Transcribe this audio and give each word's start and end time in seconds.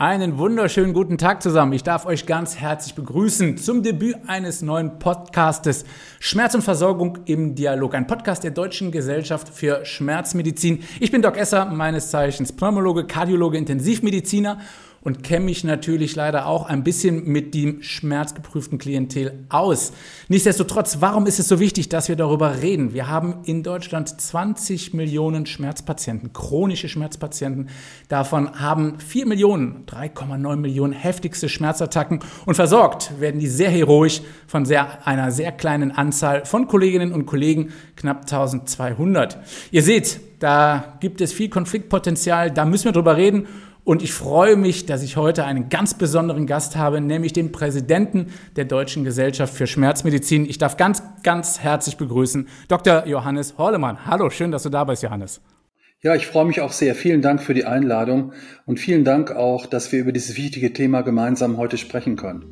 Einen 0.00 0.38
wunderschönen 0.38 0.92
guten 0.92 1.18
Tag 1.18 1.42
zusammen. 1.42 1.72
Ich 1.72 1.82
darf 1.82 2.06
euch 2.06 2.24
ganz 2.24 2.56
herzlich 2.56 2.94
begrüßen 2.94 3.56
zum 3.56 3.82
Debüt 3.82 4.14
eines 4.28 4.62
neuen 4.62 5.00
Podcastes 5.00 5.84
Schmerz 6.20 6.54
und 6.54 6.62
Versorgung 6.62 7.18
im 7.24 7.56
Dialog. 7.56 7.96
Ein 7.96 8.06
Podcast 8.06 8.44
der 8.44 8.52
Deutschen 8.52 8.92
Gesellschaft 8.92 9.48
für 9.48 9.84
Schmerzmedizin. 9.84 10.84
Ich 11.00 11.10
bin 11.10 11.20
Doc 11.20 11.36
Esser, 11.36 11.64
meines 11.64 12.12
Zeichens 12.12 12.52
Pneumologe, 12.52 13.08
Kardiologe, 13.08 13.58
Intensivmediziner 13.58 14.60
und 15.00 15.22
kenne 15.22 15.44
mich 15.44 15.64
natürlich 15.64 16.16
leider 16.16 16.46
auch 16.46 16.66
ein 16.66 16.84
bisschen 16.84 17.24
mit 17.26 17.54
dem 17.54 17.82
schmerzgeprüften 17.82 18.78
Klientel 18.78 19.44
aus. 19.48 19.92
Nichtsdestotrotz, 20.28 20.98
warum 21.00 21.26
ist 21.26 21.38
es 21.38 21.48
so 21.48 21.60
wichtig, 21.60 21.88
dass 21.88 22.08
wir 22.08 22.16
darüber 22.16 22.60
reden? 22.60 22.92
Wir 22.92 23.08
haben 23.08 23.36
in 23.44 23.62
Deutschland 23.62 24.20
20 24.20 24.94
Millionen 24.94 25.46
Schmerzpatienten, 25.46 26.32
chronische 26.32 26.88
Schmerzpatienten. 26.88 27.68
Davon 28.08 28.60
haben 28.60 28.98
4 28.98 29.26
Millionen, 29.26 29.86
3,9 29.86 30.56
Millionen 30.56 30.92
heftigste 30.92 31.48
Schmerzattacken 31.48 32.20
und 32.46 32.54
versorgt 32.54 33.20
werden 33.20 33.40
die 33.40 33.48
sehr 33.48 33.70
heroisch 33.70 34.20
von 34.46 34.64
sehr, 34.64 35.06
einer 35.06 35.30
sehr 35.30 35.52
kleinen 35.52 35.92
Anzahl 35.92 36.44
von 36.44 36.66
Kolleginnen 36.66 37.12
und 37.12 37.26
Kollegen, 37.26 37.72
knapp 37.96 38.22
1200. 38.22 39.38
Ihr 39.70 39.82
seht, 39.82 40.20
da 40.38 40.96
gibt 41.00 41.20
es 41.20 41.32
viel 41.32 41.48
Konfliktpotenzial, 41.48 42.50
da 42.50 42.64
müssen 42.64 42.86
wir 42.86 42.92
drüber 42.92 43.16
reden. 43.16 43.46
Und 43.88 44.02
ich 44.02 44.12
freue 44.12 44.56
mich, 44.56 44.84
dass 44.84 45.02
ich 45.02 45.16
heute 45.16 45.46
einen 45.46 45.70
ganz 45.70 45.94
besonderen 45.94 46.46
Gast 46.46 46.76
habe, 46.76 47.00
nämlich 47.00 47.32
den 47.32 47.52
Präsidenten 47.52 48.26
der 48.54 48.66
Deutschen 48.66 49.02
Gesellschaft 49.02 49.54
für 49.54 49.66
Schmerzmedizin. 49.66 50.44
Ich 50.44 50.58
darf 50.58 50.76
ganz, 50.76 51.02
ganz 51.22 51.60
herzlich 51.60 51.96
begrüßen 51.96 52.48
Dr. 52.68 53.06
Johannes 53.06 53.56
Horlemann. 53.56 54.04
Hallo, 54.04 54.28
schön, 54.28 54.50
dass 54.50 54.64
du 54.64 54.68
da 54.68 54.84
bist, 54.84 55.02
Johannes. 55.02 55.40
Ja, 56.02 56.14
ich 56.14 56.26
freue 56.26 56.44
mich 56.44 56.60
auch 56.60 56.72
sehr. 56.72 56.94
Vielen 56.94 57.22
Dank 57.22 57.42
für 57.42 57.54
die 57.54 57.64
Einladung 57.64 58.34
und 58.66 58.78
vielen 58.78 59.06
Dank 59.06 59.30
auch, 59.30 59.64
dass 59.64 59.90
wir 59.90 60.00
über 60.00 60.12
dieses 60.12 60.36
wichtige 60.36 60.74
Thema 60.74 61.00
gemeinsam 61.00 61.56
heute 61.56 61.78
sprechen 61.78 62.16
können. 62.16 62.44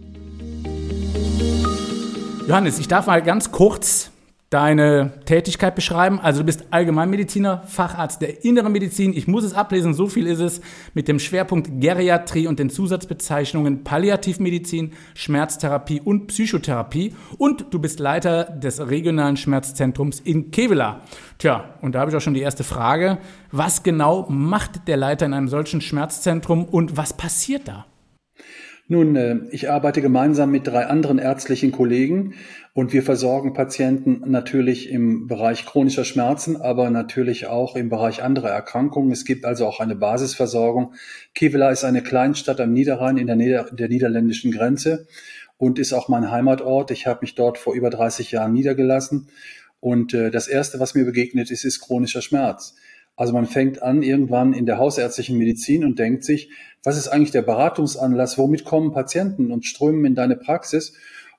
Johannes, 2.49 2.79
ich 2.79 2.89
darf 2.89 3.09
mal 3.09 3.21
ganz 3.21 3.53
kurz 3.53 4.11
deine 4.51 5.13
Tätigkeit 5.25 5.75
beschreiben. 5.75 6.21
Also 6.21 6.41
du 6.41 6.47
bist 6.47 6.67
Allgemeinmediziner, 6.71 7.65
Facharzt 7.67 8.23
der 8.23 8.45
inneren 8.45 8.73
Medizin. 8.73 9.13
Ich 9.13 9.27
muss 9.27 9.43
es 9.43 9.55
ablesen, 9.55 9.93
so 9.93 10.07
viel 10.07 10.27
ist 10.27 10.39
es, 10.39 10.61
mit 10.95 11.09
dem 11.09 11.19
Schwerpunkt 11.19 11.81
Geriatrie 11.81 12.47
und 12.47 12.61
den 12.61 12.71
Zusatzbezeichnungen 12.71 13.83
Palliativmedizin, 13.83 14.93
Schmerztherapie 15.15 16.01
und 16.01 16.29
Psychotherapie. 16.29 17.15
Und 17.39 17.67
du 17.71 17.81
bist 17.81 17.99
Leiter 17.99 18.45
des 18.45 18.81
regionalen 18.81 19.37
Schmerzzentrums 19.37 20.21
in 20.21 20.53
Kevela. 20.53 21.01
Tja, 21.39 21.75
und 21.83 21.95
da 21.95 22.01
habe 22.01 22.13
ich 22.13 22.17
auch 22.17 22.21
schon 22.21 22.35
die 22.35 22.41
erste 22.41 22.63
Frage. 22.63 23.19
Was 23.51 23.83
genau 23.83 24.27
macht 24.29 24.87
der 24.87 24.97
Leiter 24.97 25.27
in 25.27 25.35
einem 25.35 25.49
solchen 25.49 25.81
Schmerzzentrum 25.81 26.65
und 26.65 26.97
was 26.97 27.13
passiert 27.15 27.67
da? 27.67 27.87
Nun, 28.89 29.17
äh, 29.17 29.39
ich 29.51 29.69
arbeite 29.69 30.01
gemeinsam 30.01 30.53
mit 30.53 30.67
drei 30.67 30.87
anderen 30.87 31.19
ärztlichen 31.19 31.73
Kollegen 31.73 32.35
und 32.73 32.93
wir 32.93 33.03
versorgen 33.03 33.53
Patienten 33.53 34.23
natürlich 34.31 34.91
im 34.91 35.27
Bereich 35.27 35.67
chronischer 35.67 36.05
Schmerzen, 36.05 36.57
aber 36.57 36.91
natürlich 36.91 37.49
auch 37.49 37.75
im 37.75 37.89
Bereich 37.89 38.23
anderer 38.23 38.51
Erkrankungen. 38.51 39.11
Es 39.11 39.25
gibt 39.25 39.45
also 39.45 39.67
auch 39.67 39.81
eine 39.81 39.97
Basisversorgung. 39.97 40.95
Kevela 41.35 41.71
ist 41.71 41.83
eine 41.83 42.03
Kleinstadt 42.03 42.61
am 42.61 42.73
Niederrhein 42.73 43.17
in 43.17 43.27
der, 43.27 43.35
Nieder 43.35 43.65
der 43.73 43.89
niederländischen 43.89 44.53
Grenze 44.53 45.09
und 45.59 45.81
ist 45.81 45.93
auch 45.93 46.09
mein 46.09 46.31
Heimatort. 46.31 46.93
Ich 46.93 47.09
habe 47.09 47.21
mich 47.23 47.35
dort 47.35 47.59
vor 47.59 47.75
über 47.75 47.91
30 47.91 48.31
Jahren 48.31 48.53
niedergelassen. 48.53 49.29
Und 49.81 50.15
äh, 50.15 50.31
das 50.31 50.47
Erste, 50.47 50.79
was 50.79 50.95
mir 50.95 51.05
begegnet 51.05 51.51
ist, 51.51 51.65
ist 51.65 51.81
chronischer 51.81 52.23
Schmerz. 52.23 52.77
Also 53.17 53.33
man 53.33 53.47
fängt 53.47 53.83
an 53.83 54.03
irgendwann 54.03 54.53
in 54.53 54.67
der 54.67 54.79
hausärztlichen 54.79 55.39
Medizin 55.39 55.85
und 55.85 55.99
denkt 55.99 56.23
sich, 56.23 56.51
was 56.85 56.99
ist 56.99 57.09
eigentlich 57.09 57.31
der 57.31 57.43
Beratungsanlass, 57.43 58.39
womit 58.39 58.65
kommen 58.65 58.93
Patienten 58.93 59.51
und 59.51 59.65
strömen 59.65 60.05
in 60.05 60.15
deine 60.15 60.37
Praxis? 60.37 60.93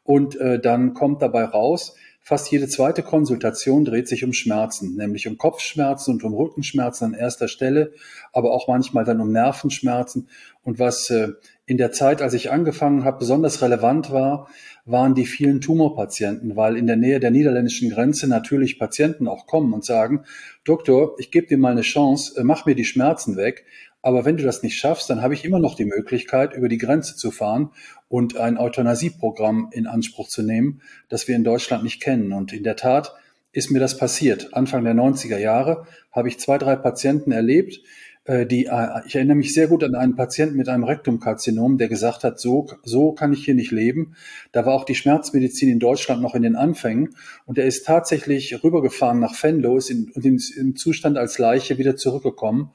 Und 0.04 0.36
äh, 0.38 0.60
dann 0.60 0.94
kommt 0.94 1.22
dabei 1.22 1.44
raus, 1.44 1.96
fast 2.28 2.52
jede 2.52 2.68
zweite 2.68 3.04
Konsultation 3.04 3.86
dreht 3.86 4.10
sich 4.10 4.26
um 4.26 4.34
Schmerzen, 4.34 4.98
nämlich 4.98 5.30
um 5.30 5.38
Kopfschmerzen 5.38 6.16
und 6.16 6.26
um 6.26 6.34
Rückenschmerzen 6.34 7.06
an 7.06 7.14
erster 7.14 7.48
Stelle, 7.48 7.94
aber 8.34 8.52
auch 8.52 8.68
manchmal 8.68 9.06
dann 9.06 9.22
um 9.22 9.32
Nervenschmerzen. 9.32 10.28
Und 10.62 10.78
was 10.78 11.10
äh, 11.10 11.30
in 11.66 11.78
der 11.78 11.94
Zeit, 11.94 12.22
als 12.22 12.34
ich 12.34 12.52
angefangen 12.52 13.06
habe, 13.06 13.20
besonders 13.20 13.62
relevant 13.62 14.12
war, 14.12 14.50
waren 14.84 15.16
die 15.16 15.26
vielen 15.26 15.62
Tumorpatienten, 15.62 16.58
weil 16.58 16.76
in 16.76 16.86
der 16.86 16.98
Nähe 16.98 17.22
der 17.22 17.32
niederländischen 17.32 17.90
Grenze 17.92 18.28
natürlich 18.28 18.78
Patienten 18.78 19.30
auch 19.30 19.48
kommen 19.48 19.72
und 19.72 19.86
sagen, 19.86 20.26
Doktor, 20.66 21.16
ich 21.20 21.32
gebe 21.32 21.48
dir 21.48 21.58
mal 21.58 21.72
eine 21.72 21.82
Chance, 21.82 22.38
äh, 22.38 22.44
mach 22.44 22.66
mir 22.66 22.76
die 22.76 22.84
Schmerzen 22.84 23.38
weg. 23.38 23.64
Aber 24.02 24.26
wenn 24.26 24.38
du 24.38 24.44
das 24.44 24.64
nicht 24.64 24.78
schaffst, 24.78 25.10
dann 25.10 25.22
habe 25.22 25.34
ich 25.34 25.44
immer 25.44 25.60
noch 25.60 25.76
die 25.76 25.86
Möglichkeit, 25.86 26.54
über 26.54 26.70
die 26.70 26.78
Grenze 26.78 27.16
zu 27.16 27.32
fahren 27.32 27.72
und 28.08 28.38
ein 28.38 28.58
Euthanasieprogramm 28.58 29.70
in 29.72 29.88
Anspruch 29.88 30.30
zu 30.30 30.44
nehmen, 30.44 30.82
das 31.10 31.28
wir 31.28 31.36
in 31.36 31.44
Deutschland 31.44 31.84
nicht 31.84 32.02
kennen. 32.02 32.32
Und 32.32 32.54
in 32.54 32.64
der 32.64 32.76
Tat 32.76 33.14
ist 33.52 33.72
mir 33.72 33.80
das 33.80 33.98
passiert. 33.98 34.54
Anfang 34.54 34.84
der 34.84 34.94
90er 34.94 35.38
Jahre 35.38 35.88
habe 36.12 36.28
ich 36.28 36.40
zwei, 36.40 36.58
drei 36.58 36.76
Patienten 36.76 37.32
erlebt, 37.32 37.82
äh, 38.28 38.46
die, 38.46 38.66
äh, 38.66 39.02
ich 39.06 39.16
erinnere 39.16 39.38
mich 39.38 39.54
sehr 39.54 39.68
gut 39.68 39.84
an 39.84 39.96
einen 39.96 40.16
Patienten 40.16 40.58
mit 40.58 40.70
einem 40.70 40.84
Rektumkarzinom, 40.84 41.78
der 41.78 41.88
gesagt 41.88 42.24
hat, 42.24 42.40
so, 42.40 42.68
so 42.84 43.14
kann 43.14 43.32
ich 43.34 43.46
hier 43.46 43.56
nicht 43.56 43.72
leben. 43.72 44.16
Da 44.52 44.66
war 44.66 44.74
auch 44.74 44.84
die 44.84 44.96
Schmerzmedizin 44.96 45.70
in 45.70 45.80
Deutschland 45.80 46.22
noch 46.22 46.36
in 46.36 46.44
den 46.44 46.56
Anfängen 46.56 47.16
und 47.46 47.58
er 47.58 47.66
ist 47.66 47.86
tatsächlich 47.86 48.64
rübergefahren 48.64 49.20
nach 49.20 49.42
Venlo, 49.42 49.78
ist 49.78 49.90
in, 49.90 50.12
in, 50.16 50.40
im 50.58 50.76
Zustand 50.76 51.18
als 51.18 51.40
Leiche 51.40 51.78
wieder 51.78 51.96
zurückgekommen. 51.96 52.72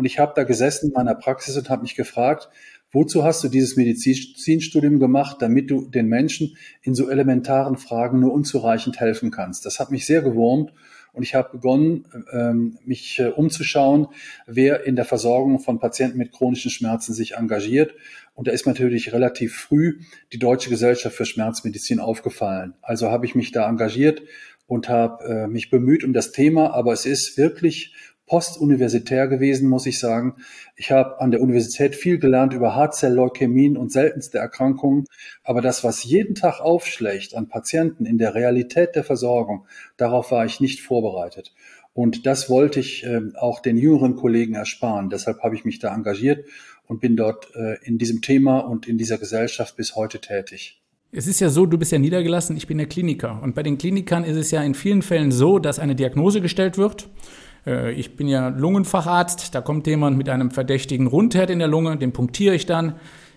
Und 0.00 0.06
ich 0.06 0.18
habe 0.18 0.32
da 0.34 0.44
gesessen 0.44 0.86
in 0.86 0.92
meiner 0.94 1.14
Praxis 1.14 1.58
und 1.58 1.68
habe 1.68 1.82
mich 1.82 1.94
gefragt, 1.94 2.48
wozu 2.90 3.22
hast 3.22 3.44
du 3.44 3.48
dieses 3.48 3.76
Medizinstudium 3.76 4.98
gemacht, 4.98 5.36
damit 5.40 5.70
du 5.70 5.90
den 5.90 6.06
Menschen 6.06 6.56
in 6.80 6.94
so 6.94 7.10
elementaren 7.10 7.76
Fragen 7.76 8.18
nur 8.18 8.32
unzureichend 8.32 8.98
helfen 8.98 9.30
kannst? 9.30 9.66
Das 9.66 9.78
hat 9.78 9.90
mich 9.90 10.06
sehr 10.06 10.22
gewurmt 10.22 10.72
und 11.12 11.22
ich 11.22 11.34
habe 11.34 11.50
begonnen, 11.52 12.06
ähm, 12.32 12.78
mich 12.86 13.18
äh, 13.18 13.26
umzuschauen, 13.26 14.06
wer 14.46 14.86
in 14.86 14.96
der 14.96 15.04
Versorgung 15.04 15.58
von 15.58 15.80
Patienten 15.80 16.16
mit 16.16 16.32
chronischen 16.32 16.70
Schmerzen 16.70 17.12
sich 17.12 17.34
engagiert. 17.34 17.92
Und 18.34 18.48
da 18.48 18.52
ist 18.52 18.66
natürlich 18.66 19.12
relativ 19.12 19.54
früh 19.54 19.98
die 20.32 20.38
Deutsche 20.38 20.70
Gesellschaft 20.70 21.14
für 21.14 21.26
Schmerzmedizin 21.26 22.00
aufgefallen. 22.00 22.72
Also 22.80 23.10
habe 23.10 23.26
ich 23.26 23.34
mich 23.34 23.52
da 23.52 23.68
engagiert 23.68 24.22
und 24.66 24.88
habe 24.88 25.24
äh, 25.24 25.46
mich 25.46 25.68
bemüht 25.68 26.04
um 26.04 26.14
das 26.14 26.32
Thema. 26.32 26.72
Aber 26.72 26.94
es 26.94 27.04
ist 27.04 27.36
wirklich 27.36 27.92
postuniversitär 28.30 29.26
gewesen, 29.26 29.68
muss 29.68 29.86
ich 29.86 29.98
sagen. 29.98 30.36
Ich 30.76 30.92
habe 30.92 31.20
an 31.20 31.32
der 31.32 31.40
Universität 31.40 31.96
viel 31.96 32.20
gelernt 32.20 32.54
über 32.54 32.76
Hartzell-Leukämien 32.76 33.76
und 33.76 33.90
seltenste 33.90 34.38
Erkrankungen. 34.38 35.06
Aber 35.42 35.60
das, 35.60 35.82
was 35.82 36.04
jeden 36.04 36.36
Tag 36.36 36.60
aufschlägt 36.60 37.34
an 37.34 37.48
Patienten 37.48 38.06
in 38.06 38.18
der 38.18 38.36
Realität 38.36 38.94
der 38.94 39.02
Versorgung, 39.02 39.66
darauf 39.96 40.30
war 40.30 40.44
ich 40.44 40.60
nicht 40.60 40.80
vorbereitet. 40.80 41.52
Und 41.92 42.24
das 42.24 42.48
wollte 42.48 42.78
ich 42.78 43.04
äh, 43.04 43.20
auch 43.34 43.58
den 43.58 43.76
jüngeren 43.76 44.14
Kollegen 44.14 44.54
ersparen. 44.54 45.10
Deshalb 45.10 45.40
habe 45.40 45.56
ich 45.56 45.64
mich 45.64 45.80
da 45.80 45.92
engagiert 45.92 46.46
und 46.86 47.00
bin 47.00 47.16
dort 47.16 47.52
äh, 47.56 47.78
in 47.82 47.98
diesem 47.98 48.22
Thema 48.22 48.60
und 48.60 48.86
in 48.86 48.96
dieser 48.96 49.18
Gesellschaft 49.18 49.76
bis 49.76 49.96
heute 49.96 50.20
tätig. 50.20 50.80
Es 51.10 51.26
ist 51.26 51.40
ja 51.40 51.48
so, 51.48 51.66
du 51.66 51.76
bist 51.78 51.90
ja 51.90 51.98
niedergelassen, 51.98 52.56
ich 52.56 52.68
bin 52.68 52.78
der 52.78 52.86
Kliniker. 52.86 53.42
Und 53.42 53.56
bei 53.56 53.64
den 53.64 53.76
Klinikern 53.76 54.22
ist 54.22 54.36
es 54.36 54.52
ja 54.52 54.62
in 54.62 54.74
vielen 54.74 55.02
Fällen 55.02 55.32
so, 55.32 55.58
dass 55.58 55.80
eine 55.80 55.96
Diagnose 55.96 56.40
gestellt 56.40 56.78
wird. 56.78 57.08
Äh, 57.66 57.92
ich 57.92 58.16
bin 58.16 58.28
ja 58.28 58.48
Lungenfacharzt, 58.48 59.54
da 59.54 59.60
kommt 59.60 59.86
jemand 59.86 60.16
mit 60.16 60.28
einem 60.28 60.50
verdächtigen 60.50 61.06
Rundherd 61.06 61.50
in 61.50 61.58
der 61.58 61.68
Lunge, 61.68 61.96
den 61.96 62.12
punktiere 62.12 62.54
ich 62.54 62.66
dann. 62.66 62.94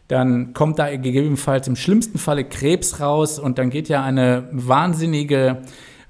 Dann 0.07 0.53
kommt 0.53 0.79
da 0.79 0.95
gegebenenfalls 0.95 1.67
im 1.67 1.75
schlimmsten 1.75 2.17
Falle 2.17 2.43
Krebs 2.43 2.99
raus 2.99 3.39
und 3.39 3.57
dann 3.57 3.69
geht 3.69 3.87
ja 3.87 4.03
eine 4.03 4.49
wahnsinnige 4.51 5.61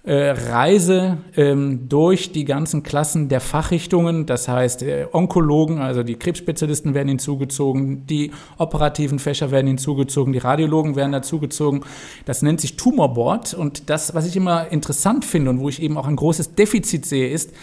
äh, 0.05 0.31
Reise 0.31 1.19
ähm, 1.37 1.87
durch 1.87 2.33
die 2.33 2.43
ganzen 2.43 2.83
Klassen 2.83 3.29
der 3.29 3.39
Fachrichtungen. 3.39 4.25
Das 4.25 4.49
heißt, 4.49 4.83
äh, 4.83 5.07
Onkologen, 5.11 5.79
also 5.79 6.03
die 6.03 6.15
Krebsspezialisten 6.15 6.93
werden 6.93 7.07
hinzugezogen, 7.07 8.05
die 8.05 8.31
operativen 8.57 9.17
Fächer 9.17 9.49
werden 9.51 9.67
hinzugezogen, 9.67 10.33
die 10.33 10.39
Radiologen 10.39 10.97
werden 10.97 11.13
dazugezogen. 11.13 11.85
Das 12.25 12.41
nennt 12.41 12.59
sich 12.59 12.75
Tumorboard. 12.75 13.53
Und 13.53 13.89
das, 13.89 14.13
was 14.13 14.27
ich 14.27 14.35
immer 14.35 14.69
interessant 14.71 15.23
finde 15.23 15.51
und 15.51 15.61
wo 15.61 15.69
ich 15.69 15.81
eben 15.81 15.97
auch 15.97 16.07
ein 16.07 16.17
großes 16.17 16.55
Defizit 16.55 17.05
sehe, 17.05 17.29
ist, 17.29 17.53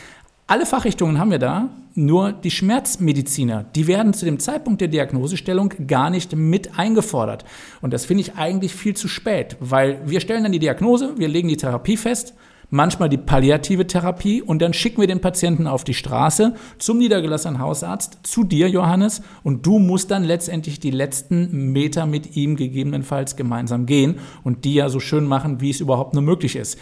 alle 0.51 0.67
Fachrichtungen 0.67 1.21
haben 1.21 1.31
wir 1.31 1.39
da, 1.39 1.69
nur 1.95 2.33
die 2.33 2.51
Schmerzmediziner, 2.51 3.67
die 3.77 3.87
werden 3.87 4.13
zu 4.13 4.25
dem 4.25 4.41
Zeitpunkt 4.41 4.81
der 4.81 4.89
Diagnosestellung 4.89 5.73
gar 5.87 6.11
nicht 6.11 6.35
mit 6.35 6.77
eingefordert. 6.77 7.45
Und 7.81 7.93
das 7.93 8.05
finde 8.05 8.23
ich 8.23 8.35
eigentlich 8.35 8.75
viel 8.75 8.97
zu 8.97 9.07
spät, 9.07 9.57
weil 9.61 10.01
wir 10.07 10.19
stellen 10.19 10.43
dann 10.43 10.51
die 10.51 10.59
Diagnose, 10.59 11.15
wir 11.19 11.29
legen 11.29 11.47
die 11.47 11.57
Therapie 11.57 11.97
fest, 11.97 12.35
manchmal 12.69 13.09
die 13.09 13.17
palliative 13.17 13.87
Therapie 13.87 14.43
und 14.43 14.61
dann 14.61 14.73
schicken 14.73 15.01
wir 15.01 15.07
den 15.07 15.21
Patienten 15.21 15.69
auf 15.69 15.85
die 15.85 15.95
Straße 15.95 16.55
zum 16.79 16.99
niedergelassenen 16.99 17.61
Hausarzt, 17.61 18.19
zu 18.25 18.43
dir, 18.43 18.69
Johannes, 18.69 19.23
und 19.45 19.67
du 19.67 19.79
musst 19.79 20.11
dann 20.11 20.25
letztendlich 20.25 20.81
die 20.81 20.91
letzten 20.91 21.73
Meter 21.73 22.07
mit 22.07 22.35
ihm 22.35 22.57
gegebenenfalls 22.57 23.37
gemeinsam 23.37 23.87
gehen 23.87 24.17
und 24.43 24.65
die 24.65 24.75
ja 24.75 24.89
so 24.89 24.99
schön 24.99 25.27
machen, 25.27 25.61
wie 25.61 25.71
es 25.71 25.81
überhaupt 25.81 26.15
nur 26.15 26.25
möglich 26.25 26.57
ist. 26.57 26.77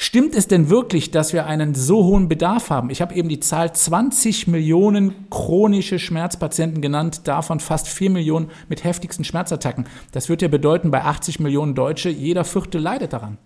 Stimmt 0.00 0.36
es 0.36 0.46
denn 0.46 0.70
wirklich, 0.70 1.10
dass 1.10 1.32
wir 1.32 1.46
einen 1.46 1.74
so 1.74 2.04
hohen 2.04 2.28
Bedarf 2.28 2.70
haben? 2.70 2.88
Ich 2.88 3.02
habe 3.02 3.16
eben 3.16 3.28
die 3.28 3.40
Zahl 3.40 3.72
20 3.74 4.46
Millionen 4.46 5.28
chronische 5.28 5.98
Schmerzpatienten 5.98 6.80
genannt, 6.80 7.22
davon 7.24 7.58
fast 7.58 7.88
4 7.88 8.10
Millionen 8.10 8.48
mit 8.68 8.84
heftigsten 8.84 9.24
Schmerzattacken. 9.24 9.86
Das 10.12 10.28
würde 10.28 10.44
ja 10.44 10.48
bedeuten, 10.48 10.92
bei 10.92 11.02
80 11.02 11.40
Millionen 11.40 11.74
Deutsche, 11.74 12.10
jeder 12.10 12.44
Vierte 12.44 12.78
leidet 12.78 13.12
daran. 13.12 13.38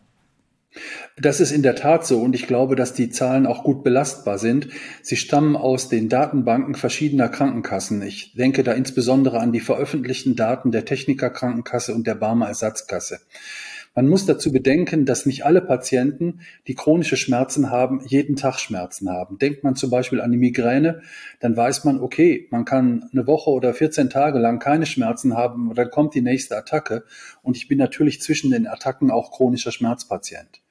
Das 1.17 1.41
ist 1.41 1.53
in 1.53 1.63
der 1.63 1.75
Tat 1.75 2.07
so 2.07 2.21
und 2.21 2.35
ich 2.35 2.47
glaube, 2.47 2.77
dass 2.77 2.93
die 2.93 3.09
Zahlen 3.09 3.47
auch 3.47 3.65
gut 3.65 3.83
belastbar 3.83 4.37
sind. 4.37 4.69
Sie 5.01 5.17
stammen 5.17 5.57
aus 5.57 5.89
den 5.89 6.11
Datenbanken 6.11 6.75
verschiedener 6.75 7.31
Krankenkassen. 7.31 8.03
Ich 8.03 8.35
denke 8.35 8.63
da 8.63 8.73
insbesondere 8.73 9.41
an 9.41 9.53
die 9.53 9.61
veröffentlichten 9.61 10.37
Daten 10.37 10.71
der 10.71 10.85
Techniker 10.85 11.31
Krankenkasse 11.31 11.95
und 11.95 12.07
der 12.07 12.15
Barmer 12.15 12.49
Ersatzkasse. 12.49 13.21
Man 13.95 14.09
muss 14.09 14.25
dazu 14.25 14.53
bedenken, 14.53 15.05
dass 15.05 15.27
nicht 15.27 15.45
alle 15.45 15.61
Patienten, 15.61 16.41
die 16.67 16.75
chronische 16.75 17.17
Schmerzen 17.17 17.71
haben, 17.71 18.01
jeden 18.07 18.37
Tag 18.37 18.59
Schmerzen 18.59 19.11
haben. 19.11 19.39
Denkt 19.39 19.65
man 19.65 19.77
zum 19.77 19.91
Beispiel 19.91 20.21
an 20.21 20.33
die 20.33 20.39
Migräne, 20.39 21.03
dann 21.41 21.57
weiß 21.57 21.85
man, 21.85 22.01
okay, 22.01 22.49
man 22.51 22.65
kann 22.65 23.09
eine 23.13 23.27
Woche 23.27 23.51
oder 23.51 23.75
14 23.75 24.09
Tage 24.09 24.39
lang 24.39 24.59
keine 24.59 24.87
Schmerzen 24.87 25.37
haben 25.37 25.69
und 25.69 25.77
dann 25.77 25.91
kommt 25.91 26.15
die 26.15 26.23
nächste 26.23 26.57
Attacke. 26.57 27.05
Und 27.43 27.57
ich 27.57 27.69
bin 27.69 27.79
natürlich 27.79 28.23
zwischen 28.23 28.51
den 28.51 28.67
Attacken 28.67 29.11
auch 29.11 29.31
chronischer 29.31 29.73
Schmerzpatient 29.73 30.63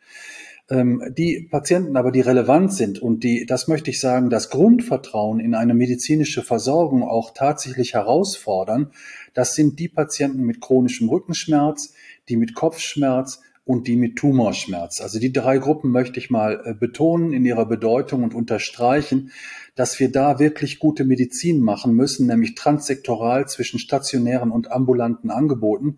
ähm, 0.71 1.03
die 1.17 1.47
Patienten 1.51 1.97
aber, 1.97 2.11
die 2.11 2.21
relevant 2.21 2.73
sind 2.73 2.99
und 2.99 3.23
die, 3.23 3.45
das 3.45 3.67
möchte 3.67 3.89
ich 3.89 3.99
sagen, 3.99 4.29
das 4.29 4.49
Grundvertrauen 4.49 5.39
in 5.39 5.53
eine 5.53 5.73
medizinische 5.73 6.43
Versorgung 6.43 7.03
auch 7.03 7.33
tatsächlich 7.33 7.93
herausfordern, 7.93 8.91
das 9.33 9.53
sind 9.53 9.79
die 9.79 9.89
Patienten 9.89 10.43
mit 10.43 10.61
chronischem 10.61 11.09
Rückenschmerz, 11.09 11.93
die 12.31 12.37
mit 12.37 12.55
Kopfschmerz 12.55 13.41
und 13.65 13.87
die 13.87 13.95
mit 13.95 14.15
Tumorschmerz. 14.15 15.01
Also 15.01 15.19
die 15.19 15.31
drei 15.31 15.57
Gruppen 15.57 15.91
möchte 15.91 16.19
ich 16.19 16.29
mal 16.29 16.61
äh, 16.65 16.73
betonen 16.73 17.31
in 17.33 17.45
ihrer 17.45 17.65
Bedeutung 17.65 18.23
und 18.23 18.33
unterstreichen, 18.33 19.31
dass 19.75 19.99
wir 19.99 20.11
da 20.11 20.39
wirklich 20.39 20.79
gute 20.79 21.05
Medizin 21.05 21.61
machen 21.61 21.93
müssen, 21.93 22.27
nämlich 22.27 22.55
transsektoral 22.55 23.47
zwischen 23.47 23.79
stationären 23.79 24.51
und 24.51 24.71
ambulanten 24.71 25.29
Angeboten 25.29 25.97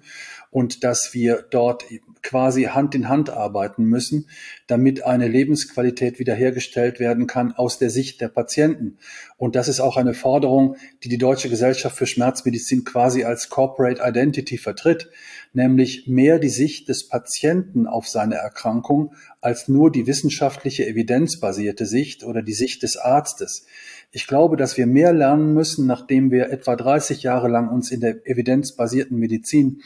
und 0.52 0.84
dass 0.84 1.14
wir 1.14 1.46
dort 1.50 1.86
quasi 2.22 2.64
Hand 2.64 2.96
in 2.96 3.10
Hand 3.10 3.30
arbeiten 3.30 3.86
müssen, 3.86 4.28
damit 4.68 5.04
eine 5.04 5.28
Lebensqualität 5.28 6.20
wiederhergestellt 6.20 7.00
werden 7.00 7.28
kann 7.28 7.52
aus 7.54 7.80
der 7.80 7.90
Sicht 7.90 8.22
der 8.22 8.30
Patienten. 8.30 8.98
Und 9.38 9.56
das 9.56 9.68
ist 9.68 9.80
auch 9.80 9.98
eine 9.98 10.14
Forderung, 10.14 10.76
die 11.04 11.10
die 11.10 11.18
Deutsche 11.18 11.50
Gesellschaft 11.50 11.98
für 11.98 12.08
Schmerzmedizin 12.08 12.84
quasi 12.84 13.24
als 13.24 13.50
Corporate 13.50 14.02
Identity 14.04 14.58
vertritt, 14.58 15.10
nämlich 15.54 16.08
mehr 16.08 16.40
die 16.40 16.50
Sicht 16.50 16.90
des 16.90 17.08
Patienten 17.08 17.88
auf 17.88 18.08
seine 18.08 18.36
Erkrankung 18.36 19.14
als 19.40 19.68
nur 19.68 19.92
die 19.92 20.08
wissenschaftliche 20.08 20.86
evidenzbasierte 20.86 21.86
Sicht 21.86 22.24
oder 22.24 22.42
die 22.42 22.54
Sicht 22.54 22.84
des 22.84 22.98
Arztes. 22.98 23.66
Ich 24.12 24.28
glaube, 24.28 24.58
dass 24.58 24.78
wir 24.78 24.88
mehr 24.88 25.14
lernen 25.14 25.54
müssen, 25.54 25.88
nachdem 25.88 26.32
wir 26.32 26.50
etwa 26.50 26.76
30 26.76 27.24
Jahre 27.24 27.48
lang 27.48 27.70
uns 27.70 27.92
in 27.92 28.02
der 28.02 28.28
evidenzbasierten 28.28 29.18
Medizin 29.18 29.82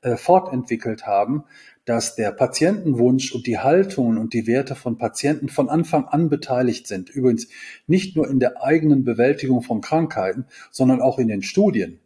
äh, 0.00 0.16
fortentwickelt 0.16 1.06
haben, 1.06 1.44
dass 1.84 2.14
der 2.14 2.32
Patientenwunsch 2.32 3.34
und 3.34 3.46
die 3.46 3.58
Haltungen 3.58 4.18
und 4.18 4.34
die 4.34 4.46
Werte 4.46 4.74
von 4.74 4.98
Patienten 4.98 5.48
von 5.48 5.70
Anfang 5.70 6.04
an 6.04 6.28
beteiligt 6.28 6.86
sind. 6.86 7.08
Übrigens 7.08 7.48
nicht 7.86 8.14
nur 8.14 8.28
in 8.28 8.40
der 8.40 8.62
eigenen 8.62 9.04
Bewältigung 9.04 9.62
von 9.62 9.80
Krankheiten, 9.80 10.44
sondern 10.70 11.00
auch 11.00 11.18
in 11.18 11.28
den 11.28 11.42
Studien. 11.42 11.98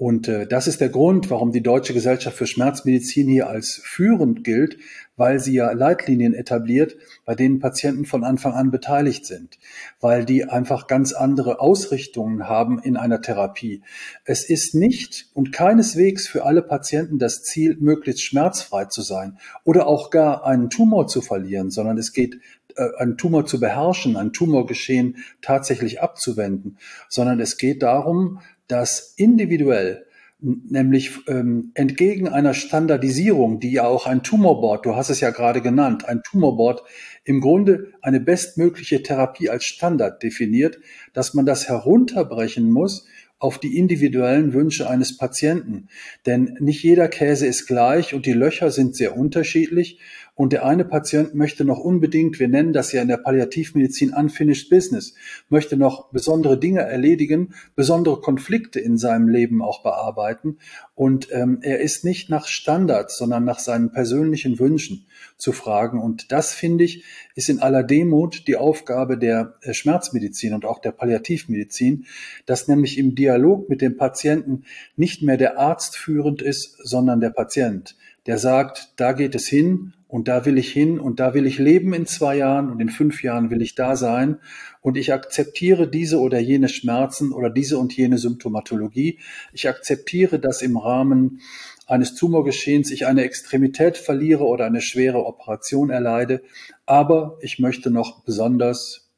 Und 0.00 0.28
äh, 0.28 0.46
das 0.46 0.66
ist 0.66 0.80
der 0.80 0.88
Grund, 0.88 1.28
warum 1.28 1.52
die 1.52 1.62
Deutsche 1.62 1.92
Gesellschaft 1.92 2.34
für 2.34 2.46
Schmerzmedizin 2.46 3.28
hier 3.28 3.50
als 3.50 3.82
führend 3.84 4.44
gilt, 4.44 4.78
weil 5.18 5.40
sie 5.40 5.52
ja 5.52 5.72
Leitlinien 5.72 6.32
etabliert, 6.32 6.96
bei 7.26 7.34
denen 7.34 7.58
Patienten 7.58 8.06
von 8.06 8.24
Anfang 8.24 8.54
an 8.54 8.70
beteiligt 8.70 9.26
sind, 9.26 9.58
weil 10.00 10.24
die 10.24 10.46
einfach 10.46 10.86
ganz 10.86 11.12
andere 11.12 11.60
Ausrichtungen 11.60 12.48
haben 12.48 12.78
in 12.78 12.96
einer 12.96 13.20
Therapie. 13.20 13.82
Es 14.24 14.48
ist 14.48 14.74
nicht 14.74 15.28
und 15.34 15.52
keineswegs 15.52 16.26
für 16.26 16.46
alle 16.46 16.62
Patienten 16.62 17.18
das 17.18 17.42
Ziel, 17.42 17.76
möglichst 17.78 18.22
schmerzfrei 18.22 18.86
zu 18.86 19.02
sein 19.02 19.36
oder 19.64 19.86
auch 19.86 20.08
gar 20.08 20.46
einen 20.46 20.70
Tumor 20.70 21.08
zu 21.08 21.20
verlieren, 21.20 21.70
sondern 21.70 21.98
es 21.98 22.14
geht 22.14 22.40
äh, 22.76 22.88
einen 22.96 23.18
Tumor 23.18 23.44
zu 23.44 23.60
beherrschen, 23.60 24.16
ein 24.16 24.32
Tumorgeschehen 24.32 25.18
tatsächlich 25.42 26.00
abzuwenden, 26.00 26.78
sondern 27.10 27.38
es 27.38 27.58
geht 27.58 27.82
darum, 27.82 28.40
dass 28.70 29.14
individuell 29.16 30.06
nämlich 30.42 31.12
ähm, 31.28 31.72
entgegen 31.74 32.28
einer 32.28 32.54
Standardisierung, 32.54 33.60
die 33.60 33.72
ja 33.72 33.86
auch 33.86 34.06
ein 34.06 34.22
Tumorboard, 34.22 34.86
du 34.86 34.96
hast 34.96 35.10
es 35.10 35.20
ja 35.20 35.30
gerade 35.30 35.60
genannt, 35.60 36.08
ein 36.08 36.22
Tumorboard 36.22 36.82
im 37.24 37.40
Grunde 37.40 37.92
eine 38.00 38.20
bestmögliche 38.20 39.02
Therapie 39.02 39.50
als 39.50 39.64
Standard 39.64 40.22
definiert, 40.22 40.78
dass 41.12 41.34
man 41.34 41.44
das 41.44 41.68
herunterbrechen 41.68 42.70
muss 42.70 43.06
auf 43.38 43.58
die 43.58 43.78
individuellen 43.78 44.52
Wünsche 44.52 44.88
eines 44.88 45.16
Patienten. 45.16 45.88
Denn 46.26 46.56
nicht 46.60 46.82
jeder 46.82 47.08
Käse 47.08 47.46
ist 47.46 47.66
gleich 47.66 48.14
und 48.14 48.26
die 48.26 48.34
Löcher 48.34 48.70
sind 48.70 48.94
sehr 48.94 49.16
unterschiedlich. 49.16 49.98
Und 50.40 50.54
der 50.54 50.64
eine 50.64 50.86
Patient 50.86 51.34
möchte 51.34 51.66
noch 51.66 51.80
unbedingt, 51.80 52.40
wir 52.40 52.48
nennen 52.48 52.72
das 52.72 52.92
ja 52.92 53.02
in 53.02 53.08
der 53.08 53.18
Palliativmedizin 53.18 54.14
unfinished 54.14 54.70
business, 54.70 55.12
möchte 55.50 55.76
noch 55.76 56.08
besondere 56.12 56.58
Dinge 56.58 56.80
erledigen, 56.80 57.52
besondere 57.76 58.22
Konflikte 58.22 58.80
in 58.80 58.96
seinem 58.96 59.28
Leben 59.28 59.60
auch 59.60 59.82
bearbeiten. 59.82 60.56
Und 60.94 61.28
ähm, 61.30 61.58
er 61.60 61.80
ist 61.80 62.06
nicht 62.06 62.30
nach 62.30 62.46
Standards, 62.46 63.18
sondern 63.18 63.44
nach 63.44 63.58
seinen 63.58 63.92
persönlichen 63.92 64.58
Wünschen 64.58 65.04
zu 65.36 65.52
fragen. 65.52 66.00
Und 66.00 66.32
das, 66.32 66.54
finde 66.54 66.84
ich, 66.84 67.04
ist 67.34 67.50
in 67.50 67.60
aller 67.60 67.82
Demut 67.82 68.48
die 68.48 68.56
Aufgabe 68.56 69.18
der 69.18 69.58
äh, 69.60 69.74
Schmerzmedizin 69.74 70.54
und 70.54 70.64
auch 70.64 70.78
der 70.78 70.92
Palliativmedizin, 70.92 72.06
dass 72.46 72.66
nämlich 72.66 72.96
im 72.96 73.14
Dialog 73.14 73.68
mit 73.68 73.82
dem 73.82 73.98
Patienten 73.98 74.64
nicht 74.96 75.20
mehr 75.20 75.36
der 75.36 75.58
Arzt 75.58 75.98
führend 75.98 76.40
ist, 76.40 76.78
sondern 76.82 77.20
der 77.20 77.28
Patient, 77.28 77.94
der 78.24 78.38
sagt, 78.38 78.94
da 78.96 79.12
geht 79.12 79.34
es 79.34 79.46
hin 79.46 79.92
und 80.10 80.26
da 80.26 80.44
will 80.44 80.58
ich 80.58 80.72
hin 80.72 80.98
und 80.98 81.20
da 81.20 81.34
will 81.34 81.46
ich 81.46 81.58
leben 81.58 81.94
in 81.94 82.04
zwei 82.04 82.36
Jahren 82.36 82.68
und 82.68 82.80
in 82.80 82.88
fünf 82.88 83.22
Jahren 83.22 83.50
will 83.50 83.62
ich 83.62 83.76
da 83.76 83.94
sein 83.94 84.38
und 84.80 84.96
ich 84.96 85.12
akzeptiere 85.12 85.88
diese 85.88 86.18
oder 86.18 86.40
jene 86.40 86.68
Schmerzen 86.68 87.32
oder 87.32 87.48
diese 87.48 87.78
und 87.78 87.96
jene 87.96 88.18
Symptomatologie. 88.18 89.20
Ich 89.52 89.68
akzeptiere, 89.68 90.40
dass 90.40 90.62
im 90.62 90.76
Rahmen 90.76 91.40
eines 91.86 92.16
Tumorgeschehens 92.16 92.90
ich 92.90 93.06
eine 93.06 93.22
Extremität 93.22 93.96
verliere 93.96 94.44
oder 94.44 94.66
eine 94.66 94.80
schwere 94.80 95.24
Operation 95.24 95.90
erleide, 95.90 96.42
aber 96.86 97.38
ich 97.40 97.60
möchte 97.60 97.92
noch 97.92 98.24
besonders 98.24 99.12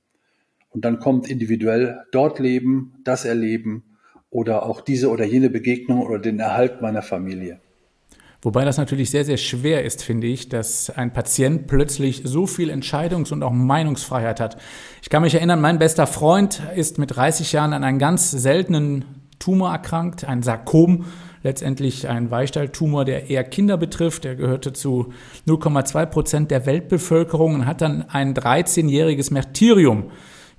und 0.69 0.85
dann 0.85 0.99
kommt 0.99 1.27
individuell 1.27 2.03
dort 2.13 2.39
leben, 2.39 3.01
das 3.03 3.25
erleben 3.25 3.97
oder 4.29 4.67
auch 4.67 4.83
diese 4.83 5.09
oder 5.09 5.25
jene 5.25 5.49
Begegnung 5.49 6.03
oder 6.03 6.19
den 6.19 6.39
Erhalt 6.39 6.83
meiner 6.83 7.03
Familie. 7.03 7.61
Wobei 8.45 8.65
das 8.65 8.77
natürlich 8.77 9.11
sehr, 9.11 9.25
sehr 9.25 9.37
schwer 9.37 9.85
ist, 9.85 10.03
finde 10.03 10.27
ich, 10.27 10.49
dass 10.49 10.91
ein 10.91 11.13
Patient 11.13 11.69
plötzlich 11.69 12.23
so 12.25 12.49
viel 12.49 12.71
Entscheidungs- 12.71 13.33
und 13.33 13.45
auch 13.45 13.53
Meinungsfreiheit 13.53 14.41
hat. 14.41 14.57
Ich 15.01 15.11
kann 15.11 15.23
mich 15.23 15.37
erinnern, 15.37 15.61
mein 15.61 15.79
bester 15.79 16.09
Freund 16.09 16.61
ist 16.75 16.99
mit 16.99 17.15
30 17.15 17.53
Jahren 17.53 17.73
an 17.73 17.85
einen 17.85 18.01
ganz 18.01 18.33
seltenen 18.33 19.05
Tumor 19.39 19.71
erkrankt, 19.71 20.25
ein 20.25 20.43
Sarkom, 20.43 21.05
letztendlich 21.45 22.09
ein 22.09 22.33
Weichstalltumor, 22.33 23.05
der 23.05 23.31
eher 23.31 23.45
Kinder 23.45 23.77
betrifft. 23.77 24.25
Er 24.25 24.35
gehörte 24.35 24.73
zu 24.73 25.13
0,2 25.47 26.07
Prozent 26.07 26.51
der 26.51 26.67
Weltbevölkerung 26.67 27.55
und 27.55 27.67
hat 27.67 27.81
dann 27.81 28.03
ein 28.09 28.35
13-jähriges 28.35 29.33
Martyrium 29.33 30.11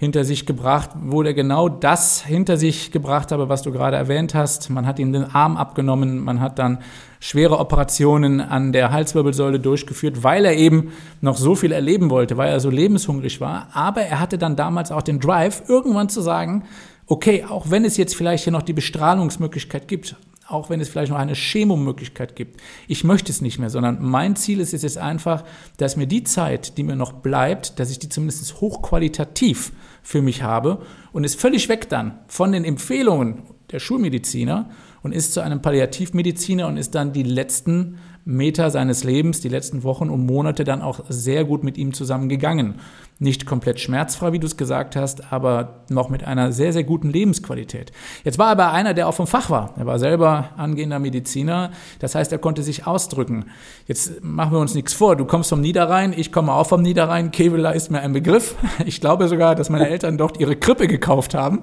hinter 0.03 0.23
sich 0.23 0.45
gebracht, 0.45 0.91
wo 1.01 1.23
er 1.23 1.33
genau 1.33 1.69
das 1.69 2.21
hinter 2.21 2.57
sich 2.57 2.91
gebracht 2.91 3.31
habe, 3.31 3.49
was 3.49 3.63
du 3.63 3.71
gerade 3.71 3.97
erwähnt 3.97 4.35
hast. 4.35 4.69
Man 4.69 4.85
hat 4.85 4.99
ihm 4.99 5.11
den 5.11 5.23
Arm 5.23 5.57
abgenommen, 5.57 6.19
man 6.19 6.39
hat 6.39 6.59
dann 6.59 6.79
schwere 7.19 7.57
Operationen 7.57 8.41
an 8.41 8.73
der 8.73 8.91
Halswirbelsäule 8.91 9.59
durchgeführt, 9.59 10.23
weil 10.23 10.45
er 10.45 10.55
eben 10.55 10.91
noch 11.21 11.37
so 11.37 11.55
viel 11.55 11.71
erleben 11.71 12.09
wollte, 12.09 12.37
weil 12.37 12.51
er 12.51 12.59
so 12.59 12.69
lebenshungrig 12.69 13.41
war. 13.41 13.69
Aber 13.73 14.01
er 14.01 14.19
hatte 14.19 14.37
dann 14.37 14.55
damals 14.55 14.91
auch 14.91 15.01
den 15.01 15.19
Drive, 15.19 15.63
irgendwann 15.67 16.09
zu 16.09 16.21
sagen, 16.21 16.65
okay, 17.07 17.45
auch 17.47 17.71
wenn 17.71 17.85
es 17.85 17.97
jetzt 17.97 18.15
vielleicht 18.15 18.43
hier 18.43 18.53
noch 18.53 18.61
die 18.61 18.73
Bestrahlungsmöglichkeit 18.73 19.87
gibt, 19.87 20.15
auch 20.47 20.69
wenn 20.69 20.81
es 20.81 20.89
vielleicht 20.89 21.11
noch 21.11 21.19
eine 21.19 21.35
Chemomöglichkeit 21.35 22.35
gibt. 22.35 22.61
Ich 22.87 23.03
möchte 23.03 23.31
es 23.31 23.41
nicht 23.41 23.59
mehr, 23.59 23.69
sondern 23.69 23.97
mein 24.01 24.35
Ziel 24.35 24.59
ist 24.59 24.73
es 24.73 24.81
jetzt 24.81 24.97
einfach, 24.97 25.43
dass 25.77 25.95
mir 25.95 26.07
die 26.07 26.23
Zeit, 26.23 26.77
die 26.77 26.83
mir 26.83 26.95
noch 26.95 27.13
bleibt, 27.13 27.79
dass 27.79 27.91
ich 27.91 27.99
die 27.99 28.09
zumindest 28.09 28.61
hochqualitativ 28.61 29.71
für 30.01 30.21
mich 30.21 30.43
habe 30.43 30.81
und 31.13 31.23
ist 31.23 31.39
völlig 31.39 31.69
weg 31.69 31.89
dann 31.89 32.19
von 32.27 32.51
den 32.51 32.65
Empfehlungen 32.65 33.43
der 33.71 33.79
Schulmediziner 33.79 34.69
und 35.01 35.13
ist 35.13 35.33
zu 35.33 35.41
einem 35.41 35.61
Palliativmediziner 35.61 36.67
und 36.67 36.77
ist 36.77 36.95
dann 36.95 37.13
die 37.13 37.23
letzten 37.23 37.99
Meter 38.25 38.69
seines 38.71 39.03
Lebens, 39.03 39.41
die 39.41 39.49
letzten 39.49 39.83
Wochen 39.83 40.09
und 40.09 40.25
Monate 40.25 40.63
dann 40.63 40.81
auch 40.81 41.01
sehr 41.09 41.43
gut 41.43 41.63
mit 41.63 41.77
ihm 41.77 41.93
zusammen 41.93 42.29
gegangen. 42.29 42.75
Nicht 43.19 43.45
komplett 43.45 43.79
schmerzfrei, 43.79 44.31
wie 44.31 44.39
du 44.39 44.47
es 44.47 44.57
gesagt 44.57 44.95
hast, 44.95 45.31
aber 45.31 45.83
noch 45.89 46.09
mit 46.09 46.23
einer 46.23 46.51
sehr, 46.51 46.73
sehr 46.73 46.83
guten 46.83 47.09
Lebensqualität. 47.09 47.91
Jetzt 48.23 48.39
war 48.39 48.47
aber 48.47 48.71
einer, 48.71 48.93
der 48.93 49.07
auch 49.07 49.13
vom 49.13 49.27
Fach 49.27 49.49
war. 49.49 49.73
Er 49.77 49.85
war 49.85 49.99
selber 49.99 50.49
angehender 50.57 50.99
Mediziner. 50.99 51.71
Das 51.99 52.15
heißt, 52.15 52.31
er 52.31 52.37
konnte 52.37 52.63
sich 52.63 52.87
ausdrücken. 52.87 53.45
Jetzt 53.87 54.23
machen 54.23 54.53
wir 54.53 54.59
uns 54.59 54.73
nichts 54.73 54.93
vor. 54.93 55.15
Du 55.15 55.25
kommst 55.25 55.49
vom 55.49 55.61
Niederrhein, 55.61 56.13
ich 56.15 56.31
komme 56.31 56.53
auch 56.53 56.67
vom 56.67 56.81
Niederrhein. 56.81 57.31
Kevela 57.31 57.71
ist 57.71 57.91
mir 57.91 57.99
ein 58.01 58.13
Begriff. 58.13 58.55
Ich 58.85 58.99
glaube 58.99 59.27
sogar, 59.27 59.55
dass 59.55 59.69
meine 59.69 59.87
Eltern 59.87 60.17
dort 60.17 60.39
ihre 60.39 60.55
Krippe 60.55 60.87
gekauft 60.87 61.33
haben. 61.33 61.61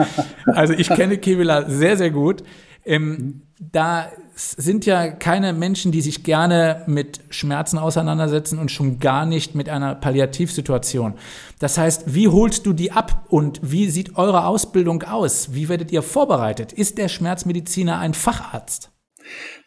Also 0.46 0.74
ich 0.74 0.88
kenne 0.88 1.18
Kevela 1.18 1.70
sehr, 1.70 1.98
sehr 1.98 2.10
gut. 2.10 2.44
Ähm, 2.88 3.42
da 3.60 4.08
sind 4.36 4.86
ja 4.86 5.10
keine 5.10 5.52
Menschen, 5.52 5.92
die 5.92 6.02
sich 6.02 6.24
gerne 6.24 6.84
mit 6.88 7.22
Schmerzen 7.30 7.78
auseinandersetzen 7.78 8.60
und 8.60 8.72
schon 8.72 9.00
gar 9.00 9.26
nicht 9.26 9.56
mit 9.56 9.68
einer 9.68 9.96
Palliativsituation. 9.96 11.16
Das 11.60 11.78
heißt, 11.78 12.14
wie 12.14 12.28
holst 12.28 12.66
du 12.66 12.74
die 12.74 12.92
ab 12.92 13.26
und 13.30 13.60
wie 13.64 13.90
sieht 13.90 14.16
eure 14.16 14.46
Ausbildung 14.46 15.04
aus? 15.04 15.54
Wie 15.54 15.70
werdet 15.70 15.92
ihr 15.92 16.04
vorbereitet? 16.04 16.72
Ist 16.72 16.98
der 16.98 17.08
Schmerzmediziner 17.08 18.00
ein 18.00 18.14
Facharzt? 18.14 18.92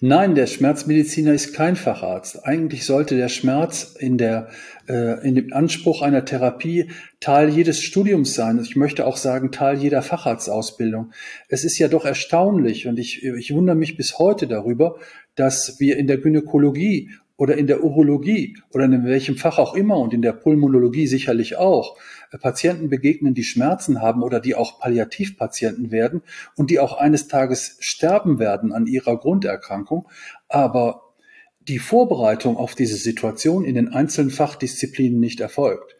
Nein, 0.00 0.34
der 0.34 0.46
Schmerzmediziner 0.46 1.32
ist 1.32 1.54
kein 1.54 1.76
Facharzt. 1.76 2.44
Eigentlich 2.44 2.86
sollte 2.86 3.16
der 3.16 3.28
Schmerz 3.28 3.94
in 3.98 4.18
der 4.18 4.48
äh, 4.88 5.26
in 5.26 5.34
dem 5.34 5.52
Anspruch 5.52 6.02
einer 6.02 6.24
Therapie 6.24 6.90
Teil 7.20 7.48
jedes 7.48 7.80
Studiums 7.82 8.34
sein. 8.34 8.58
Ich 8.62 8.76
möchte 8.76 9.06
auch 9.06 9.16
sagen 9.16 9.52
Teil 9.52 9.78
jeder 9.78 10.02
Facharztausbildung. 10.02 11.12
Es 11.48 11.64
ist 11.64 11.78
ja 11.78 11.88
doch 11.88 12.04
erstaunlich 12.04 12.86
und 12.86 12.98
ich, 12.98 13.22
ich 13.24 13.54
wundere 13.54 13.76
mich 13.76 13.96
bis 13.96 14.18
heute 14.18 14.46
darüber, 14.46 14.96
dass 15.34 15.78
wir 15.78 15.96
in 15.96 16.06
der 16.06 16.18
Gynäkologie 16.18 17.10
oder 17.40 17.56
in 17.56 17.66
der 17.66 17.82
Urologie 17.82 18.58
oder 18.70 18.84
in 18.84 19.06
welchem 19.06 19.38
Fach 19.38 19.58
auch 19.58 19.74
immer 19.74 19.96
und 19.96 20.12
in 20.12 20.20
der 20.20 20.34
Pulmonologie 20.34 21.06
sicherlich 21.06 21.56
auch 21.56 21.96
äh, 22.32 22.36
Patienten 22.36 22.90
begegnen, 22.90 23.32
die 23.32 23.44
Schmerzen 23.44 24.02
haben 24.02 24.22
oder 24.22 24.40
die 24.40 24.54
auch 24.54 24.78
Palliativpatienten 24.78 25.90
werden 25.90 26.20
und 26.56 26.68
die 26.68 26.78
auch 26.78 26.98
eines 26.98 27.28
Tages 27.28 27.78
sterben 27.80 28.38
werden 28.38 28.74
an 28.74 28.86
ihrer 28.86 29.16
Grunderkrankung. 29.16 30.06
Aber 30.48 31.14
die 31.66 31.78
Vorbereitung 31.78 32.58
auf 32.58 32.74
diese 32.74 32.96
Situation 32.96 33.64
in 33.64 33.74
den 33.74 33.88
einzelnen 33.88 34.30
Fachdisziplinen 34.30 35.18
nicht 35.18 35.40
erfolgt. 35.40 35.96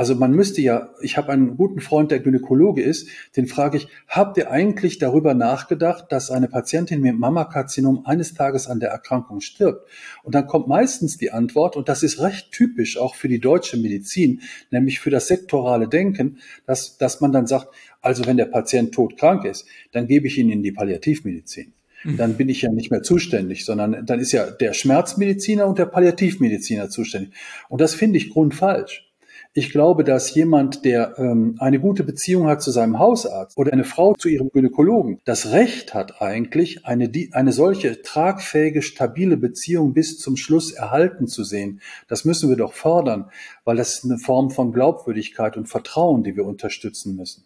Also 0.00 0.14
man 0.14 0.32
müsste 0.32 0.62
ja, 0.62 0.94
ich 1.02 1.18
habe 1.18 1.30
einen 1.30 1.58
guten 1.58 1.80
Freund, 1.80 2.10
der 2.10 2.20
Gynäkologe 2.20 2.80
ist, 2.80 3.10
den 3.36 3.46
frage 3.46 3.76
ich, 3.76 3.88
habt 4.08 4.38
ihr 4.38 4.50
eigentlich 4.50 4.96
darüber 4.96 5.34
nachgedacht, 5.34 6.06
dass 6.08 6.30
eine 6.30 6.48
Patientin 6.48 7.02
mit 7.02 7.18
Mammakarzinom 7.18 8.06
eines 8.06 8.32
Tages 8.32 8.66
an 8.66 8.80
der 8.80 8.88
Erkrankung 8.88 9.42
stirbt? 9.42 9.86
Und 10.22 10.34
dann 10.34 10.46
kommt 10.46 10.68
meistens 10.68 11.18
die 11.18 11.32
Antwort, 11.32 11.76
und 11.76 11.90
das 11.90 12.02
ist 12.02 12.18
recht 12.18 12.50
typisch 12.50 12.96
auch 12.96 13.14
für 13.14 13.28
die 13.28 13.40
deutsche 13.40 13.76
Medizin, 13.76 14.40
nämlich 14.70 15.00
für 15.00 15.10
das 15.10 15.28
sektorale 15.28 15.86
Denken, 15.86 16.38
dass, 16.64 16.96
dass 16.96 17.20
man 17.20 17.30
dann 17.30 17.46
sagt, 17.46 17.68
also 18.00 18.24
wenn 18.24 18.38
der 18.38 18.46
Patient 18.46 18.94
todkrank 18.94 19.44
ist, 19.44 19.66
dann 19.92 20.06
gebe 20.06 20.28
ich 20.28 20.38
ihn 20.38 20.48
in 20.48 20.62
die 20.62 20.72
Palliativmedizin 20.72 21.74
mhm. 22.04 22.16
dann 22.16 22.38
bin 22.38 22.48
ich 22.48 22.62
ja 22.62 22.72
nicht 22.72 22.90
mehr 22.90 23.02
zuständig, 23.02 23.66
sondern 23.66 24.06
dann 24.06 24.18
ist 24.18 24.32
ja 24.32 24.50
der 24.50 24.72
Schmerzmediziner 24.72 25.66
und 25.66 25.78
der 25.78 25.84
Palliativmediziner 25.84 26.88
zuständig. 26.88 27.34
Und 27.68 27.82
das 27.82 27.94
finde 27.94 28.16
ich 28.16 28.30
grundfalsch. 28.30 29.09
Ich 29.52 29.72
glaube, 29.72 30.04
dass 30.04 30.32
jemand, 30.32 30.84
der 30.84 31.18
ähm, 31.18 31.56
eine 31.58 31.80
gute 31.80 32.04
Beziehung 32.04 32.46
hat 32.46 32.62
zu 32.62 32.70
seinem 32.70 33.00
Hausarzt 33.00 33.58
oder 33.58 33.72
eine 33.72 33.82
Frau 33.82 34.14
zu 34.14 34.28
ihrem 34.28 34.50
Gynäkologen, 34.50 35.18
das 35.24 35.50
Recht 35.50 35.92
hat 35.92 36.22
eigentlich, 36.22 36.86
eine, 36.86 37.10
eine 37.32 37.52
solche 37.52 38.00
tragfähige, 38.00 38.80
stabile 38.80 39.36
Beziehung 39.36 39.92
bis 39.92 40.18
zum 40.18 40.36
Schluss 40.36 40.70
erhalten 40.70 41.26
zu 41.26 41.42
sehen. 41.42 41.80
Das 42.06 42.24
müssen 42.24 42.48
wir 42.48 42.56
doch 42.56 42.74
fördern, 42.74 43.28
weil 43.64 43.74
das 43.74 43.94
ist 43.94 44.04
eine 44.04 44.18
Form 44.18 44.52
von 44.52 44.70
Glaubwürdigkeit 44.70 45.56
und 45.56 45.66
Vertrauen, 45.66 46.22
die 46.22 46.36
wir 46.36 46.44
unterstützen 46.44 47.16
müssen. 47.16 47.44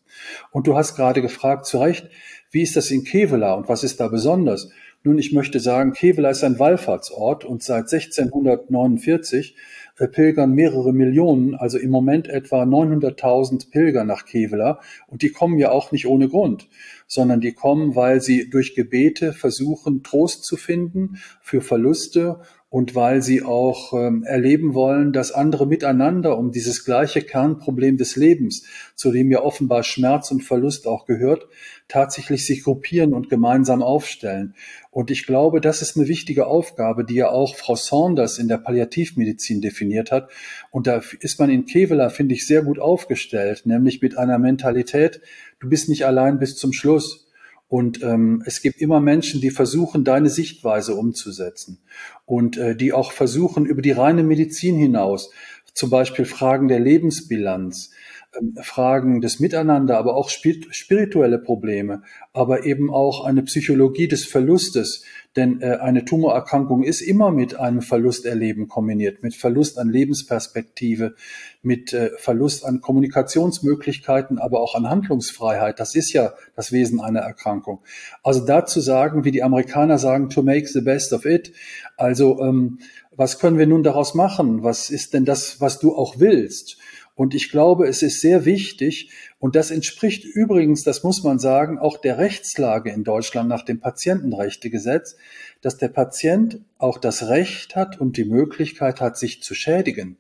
Und 0.50 0.66
du 0.66 0.76
hast 0.76 0.96
gerade 0.96 1.22
gefragt, 1.22 1.64
zu 1.64 1.78
Recht, 1.78 2.10
wie 2.50 2.60
ist 2.60 2.76
das 2.76 2.90
in 2.90 3.04
Kevela 3.04 3.54
und 3.54 3.70
was 3.70 3.82
ist 3.82 3.98
da 3.98 4.08
besonders? 4.08 4.68
Nun, 5.04 5.18
ich 5.18 5.32
möchte 5.32 5.60
sagen, 5.60 5.92
Kevela 5.92 6.30
ist 6.30 6.44
ein 6.44 6.58
Wallfahrtsort 6.58 7.44
und 7.44 7.62
seit 7.62 7.92
1649 7.92 9.54
äh, 9.54 9.60
pilgern 9.96 10.52
mehrere 10.52 10.92
Millionen, 10.92 11.54
also 11.54 11.78
im 11.78 11.90
Moment 11.90 12.28
etwa 12.28 12.62
900.000 12.62 13.70
Pilger 13.70 14.04
nach 14.04 14.24
Kevela. 14.24 14.80
Und 15.06 15.22
die 15.22 15.30
kommen 15.30 15.58
ja 15.58 15.70
auch 15.70 15.92
nicht 15.92 16.06
ohne 16.06 16.28
Grund, 16.28 16.68
sondern 17.06 17.40
die 17.40 17.52
kommen, 17.52 17.94
weil 17.94 18.20
sie 18.20 18.50
durch 18.50 18.74
Gebete 18.74 19.32
versuchen, 19.32 20.02
Trost 20.02 20.44
zu 20.44 20.56
finden 20.56 21.18
für 21.40 21.60
Verluste 21.60 22.40
und 22.74 22.96
weil 22.96 23.22
sie 23.22 23.44
auch 23.44 23.92
ähm, 23.92 24.24
erleben 24.24 24.74
wollen, 24.74 25.12
dass 25.12 25.30
andere 25.30 25.64
miteinander 25.64 26.36
um 26.36 26.50
dieses 26.50 26.84
gleiche 26.84 27.22
Kernproblem 27.22 27.98
des 27.98 28.16
Lebens, 28.16 28.64
zu 28.96 29.12
dem 29.12 29.30
ja 29.30 29.42
offenbar 29.42 29.84
Schmerz 29.84 30.32
und 30.32 30.42
Verlust 30.42 30.88
auch 30.88 31.06
gehört, 31.06 31.46
tatsächlich 31.86 32.44
sich 32.44 32.64
gruppieren 32.64 33.14
und 33.14 33.30
gemeinsam 33.30 33.80
aufstellen. 33.80 34.56
Und 34.90 35.12
ich 35.12 35.24
glaube, 35.24 35.60
das 35.60 35.82
ist 35.82 35.96
eine 35.96 36.08
wichtige 36.08 36.48
Aufgabe, 36.48 37.04
die 37.04 37.14
ja 37.14 37.28
auch 37.28 37.54
Frau 37.54 37.76
Saunders 37.76 38.38
in 38.38 38.48
der 38.48 38.58
Palliativmedizin 38.58 39.60
definiert 39.60 40.10
hat. 40.10 40.28
Und 40.72 40.88
da 40.88 41.00
ist 41.20 41.38
man 41.38 41.50
in 41.50 41.66
Kevela, 41.66 42.08
finde 42.08 42.34
ich, 42.34 42.44
sehr 42.44 42.62
gut 42.62 42.80
aufgestellt, 42.80 43.66
nämlich 43.66 44.02
mit 44.02 44.18
einer 44.18 44.40
Mentalität, 44.40 45.20
du 45.60 45.68
bist 45.68 45.88
nicht 45.88 46.06
allein 46.06 46.40
bis 46.40 46.56
zum 46.56 46.72
Schluss. 46.72 47.23
Und 47.74 48.04
ähm, 48.04 48.40
es 48.46 48.62
gibt 48.62 48.80
immer 48.80 49.00
Menschen, 49.00 49.40
die 49.40 49.50
versuchen, 49.50 50.04
deine 50.04 50.30
Sichtweise 50.30 50.94
umzusetzen 50.94 51.80
und 52.24 52.56
äh, 52.56 52.76
die 52.76 52.92
auch 52.92 53.10
versuchen, 53.10 53.66
über 53.66 53.82
die 53.82 53.90
reine 53.90 54.22
Medizin 54.22 54.76
hinaus, 54.76 55.32
zum 55.72 55.90
Beispiel 55.90 56.24
Fragen 56.24 56.68
der 56.68 56.78
Lebensbilanz, 56.78 57.90
Fragen 58.62 59.20
des 59.20 59.40
Miteinander, 59.40 59.98
aber 59.98 60.16
auch 60.16 60.28
spirituelle 60.28 61.38
Probleme, 61.38 62.02
aber 62.32 62.64
eben 62.64 62.92
auch 62.92 63.24
eine 63.24 63.42
Psychologie 63.42 64.08
des 64.08 64.24
Verlustes. 64.24 65.04
Denn 65.36 65.60
äh, 65.62 65.78
eine 65.80 66.04
Tumorerkrankung 66.04 66.84
ist 66.84 67.00
immer 67.00 67.32
mit 67.32 67.58
einem 67.58 67.82
Verlusterleben 67.82 68.68
kombiniert, 68.68 69.22
mit 69.22 69.34
Verlust 69.34 69.78
an 69.78 69.88
Lebensperspektive, 69.88 71.14
mit 71.62 71.92
äh, 71.92 72.10
Verlust 72.18 72.64
an 72.64 72.80
Kommunikationsmöglichkeiten, 72.80 74.38
aber 74.38 74.60
auch 74.60 74.76
an 74.76 74.88
Handlungsfreiheit. 74.88 75.80
Das 75.80 75.96
ist 75.96 76.12
ja 76.12 76.34
das 76.54 76.70
Wesen 76.70 77.00
einer 77.00 77.20
Erkrankung. 77.20 77.80
Also 78.22 78.46
dazu 78.46 78.80
sagen, 78.80 79.24
wie 79.24 79.32
die 79.32 79.42
Amerikaner 79.42 79.98
sagen, 79.98 80.30
to 80.30 80.42
make 80.42 80.68
the 80.68 80.82
best 80.82 81.12
of 81.12 81.24
it. 81.24 81.52
Also 81.96 82.40
ähm, 82.40 82.78
was 83.16 83.38
können 83.38 83.58
wir 83.58 83.66
nun 83.66 83.82
daraus 83.82 84.14
machen? 84.14 84.62
Was 84.62 84.90
ist 84.90 85.14
denn 85.14 85.24
das, 85.24 85.60
was 85.60 85.78
du 85.78 85.96
auch 85.96 86.18
willst? 86.18 86.78
Und 87.14 87.34
ich 87.34 87.50
glaube, 87.50 87.86
es 87.86 88.02
ist 88.02 88.20
sehr 88.20 88.44
wichtig, 88.44 89.10
und 89.38 89.54
das 89.54 89.70
entspricht 89.70 90.24
übrigens, 90.24 90.82
das 90.82 91.04
muss 91.04 91.22
man 91.22 91.38
sagen, 91.38 91.78
auch 91.78 91.96
der 91.96 92.18
Rechtslage 92.18 92.90
in 92.90 93.04
Deutschland 93.04 93.48
nach 93.48 93.64
dem 93.64 93.78
Patientenrechtegesetz, 93.78 95.16
dass 95.60 95.76
der 95.76 95.88
Patient 95.88 96.60
auch 96.76 96.98
das 96.98 97.28
Recht 97.28 97.76
hat 97.76 98.00
und 98.00 98.16
die 98.16 98.24
Möglichkeit 98.24 99.00
hat, 99.00 99.16
sich 99.16 99.42
zu 99.42 99.54
schädigen, 99.54 100.16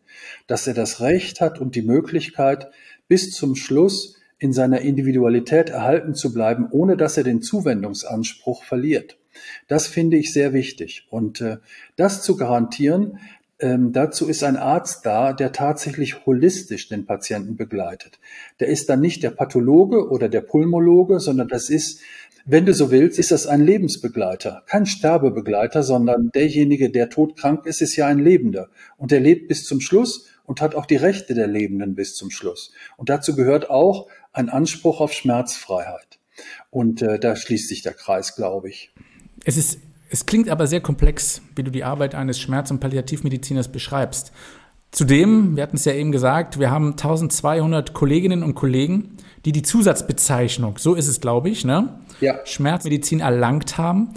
dass 0.46 0.66
er 0.68 0.74
das 0.74 1.00
Recht 1.00 1.40
hat 1.40 1.60
und 1.60 1.74
die 1.74 1.82
Möglichkeit, 1.82 2.70
bis 3.08 3.32
zum 3.32 3.56
Schluss 3.56 4.16
in 4.38 4.52
seiner 4.52 4.80
Individualität 4.80 5.70
erhalten 5.70 6.14
zu 6.14 6.32
bleiben, 6.32 6.68
ohne 6.70 6.96
dass 6.96 7.16
er 7.16 7.24
den 7.24 7.42
Zuwendungsanspruch 7.42 8.62
verliert. 8.62 9.18
Das 9.66 9.86
finde 9.86 10.16
ich 10.16 10.32
sehr 10.32 10.52
wichtig. 10.52 11.06
Und 11.10 11.40
äh, 11.40 11.58
das 11.96 12.22
zu 12.22 12.36
garantieren, 12.36 13.18
ähm, 13.64 13.92
dazu 13.92 14.28
ist 14.28 14.44
ein 14.44 14.58
Arzt 14.58 15.06
da, 15.06 15.32
der 15.32 15.50
tatsächlich 15.50 16.26
holistisch 16.26 16.90
den 16.90 17.06
Patienten 17.06 17.56
begleitet. 17.56 18.18
Der 18.60 18.68
ist 18.68 18.90
dann 18.90 19.00
nicht 19.00 19.22
der 19.22 19.30
Pathologe 19.30 20.10
oder 20.10 20.28
der 20.28 20.42
Pulmologe, 20.42 21.18
sondern 21.18 21.48
das 21.48 21.70
ist, 21.70 22.02
wenn 22.44 22.66
du 22.66 22.74
so 22.74 22.90
willst, 22.90 23.18
ist 23.18 23.30
das 23.30 23.46
ein 23.46 23.64
Lebensbegleiter. 23.64 24.64
Kein 24.66 24.84
Sterbebegleiter, 24.84 25.82
sondern 25.82 26.28
derjenige, 26.34 26.90
der 26.90 27.08
todkrank 27.08 27.64
ist, 27.64 27.80
ist 27.80 27.96
ja 27.96 28.06
ein 28.06 28.18
Lebender. 28.18 28.68
Und 28.98 29.12
der 29.12 29.20
lebt 29.20 29.48
bis 29.48 29.64
zum 29.64 29.80
Schluss 29.80 30.26
und 30.44 30.60
hat 30.60 30.74
auch 30.74 30.84
die 30.84 30.96
Rechte 30.96 31.32
der 31.32 31.46
Lebenden 31.46 31.94
bis 31.94 32.14
zum 32.16 32.30
Schluss. 32.30 32.70
Und 32.98 33.08
dazu 33.08 33.34
gehört 33.34 33.70
auch 33.70 34.08
ein 34.34 34.50
Anspruch 34.50 35.00
auf 35.00 35.14
Schmerzfreiheit. 35.14 36.18
Und 36.68 37.00
äh, 37.00 37.18
da 37.18 37.34
schließt 37.34 37.70
sich 37.70 37.80
der 37.80 37.94
Kreis, 37.94 38.36
glaube 38.36 38.68
ich. 38.68 38.92
Es 39.46 39.56
ist 39.56 39.78
es 40.14 40.26
klingt 40.26 40.48
aber 40.48 40.68
sehr 40.68 40.80
komplex, 40.80 41.42
wie 41.56 41.64
du 41.64 41.72
die 41.72 41.82
Arbeit 41.82 42.14
eines 42.14 42.38
Schmerz- 42.38 42.70
und 42.70 42.78
Palliativmediziners 42.78 43.66
beschreibst. 43.66 44.30
Zudem, 44.92 45.56
wir 45.56 45.64
hatten 45.64 45.74
es 45.74 45.86
ja 45.86 45.92
eben 45.92 46.12
gesagt, 46.12 46.60
wir 46.60 46.70
haben 46.70 46.90
1200 46.90 47.94
Kolleginnen 47.94 48.44
und 48.44 48.54
Kollegen, 48.54 49.16
die 49.44 49.50
die 49.50 49.62
Zusatzbezeichnung, 49.62 50.78
so 50.78 50.94
ist 50.94 51.08
es, 51.08 51.20
glaube 51.20 51.50
ich, 51.50 51.64
ne? 51.64 51.98
Ja. 52.20 52.36
Schmerzmedizin 52.44 53.18
erlangt 53.18 53.76
haben. 53.76 54.10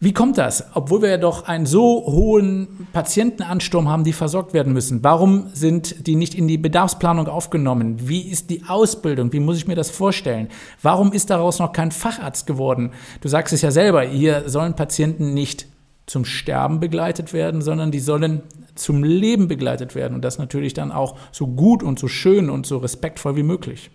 Wie 0.00 0.12
kommt 0.12 0.36
das? 0.36 0.66
Obwohl 0.74 1.02
wir 1.02 1.08
ja 1.08 1.16
doch 1.16 1.46
einen 1.46 1.66
so 1.66 2.04
hohen 2.06 2.88
Patientenansturm 2.92 3.88
haben, 3.88 4.04
die 4.04 4.12
versorgt 4.12 4.52
werden 4.52 4.72
müssen. 4.72 5.02
Warum 5.02 5.46
sind 5.54 6.06
die 6.06 6.16
nicht 6.16 6.34
in 6.34 6.46
die 6.46 6.58
Bedarfsplanung 6.58 7.26
aufgenommen? 7.26 7.96
Wie 8.08 8.28
ist 8.28 8.50
die 8.50 8.64
Ausbildung? 8.68 9.32
Wie 9.32 9.40
muss 9.40 9.56
ich 9.56 9.66
mir 9.66 9.76
das 9.76 9.90
vorstellen? 9.90 10.48
Warum 10.82 11.12
ist 11.12 11.30
daraus 11.30 11.58
noch 11.58 11.72
kein 11.72 11.90
Facharzt 11.90 12.46
geworden? 12.46 12.90
Du 13.22 13.28
sagst 13.28 13.54
es 13.54 13.62
ja 13.62 13.70
selber, 13.70 14.02
hier 14.02 14.48
sollen 14.48 14.74
Patienten 14.74 15.32
nicht 15.32 15.68
zum 16.06 16.24
Sterben 16.24 16.80
begleitet 16.80 17.32
werden, 17.32 17.62
sondern 17.62 17.90
die 17.90 18.00
sollen 18.00 18.42
zum 18.74 19.04
Leben 19.04 19.48
begleitet 19.48 19.94
werden. 19.94 20.14
Und 20.14 20.22
das 20.22 20.38
natürlich 20.38 20.74
dann 20.74 20.92
auch 20.92 21.16
so 21.32 21.46
gut 21.46 21.82
und 21.82 21.98
so 21.98 22.08
schön 22.08 22.50
und 22.50 22.66
so 22.66 22.78
respektvoll 22.78 23.36
wie 23.36 23.42
möglich. 23.42 23.90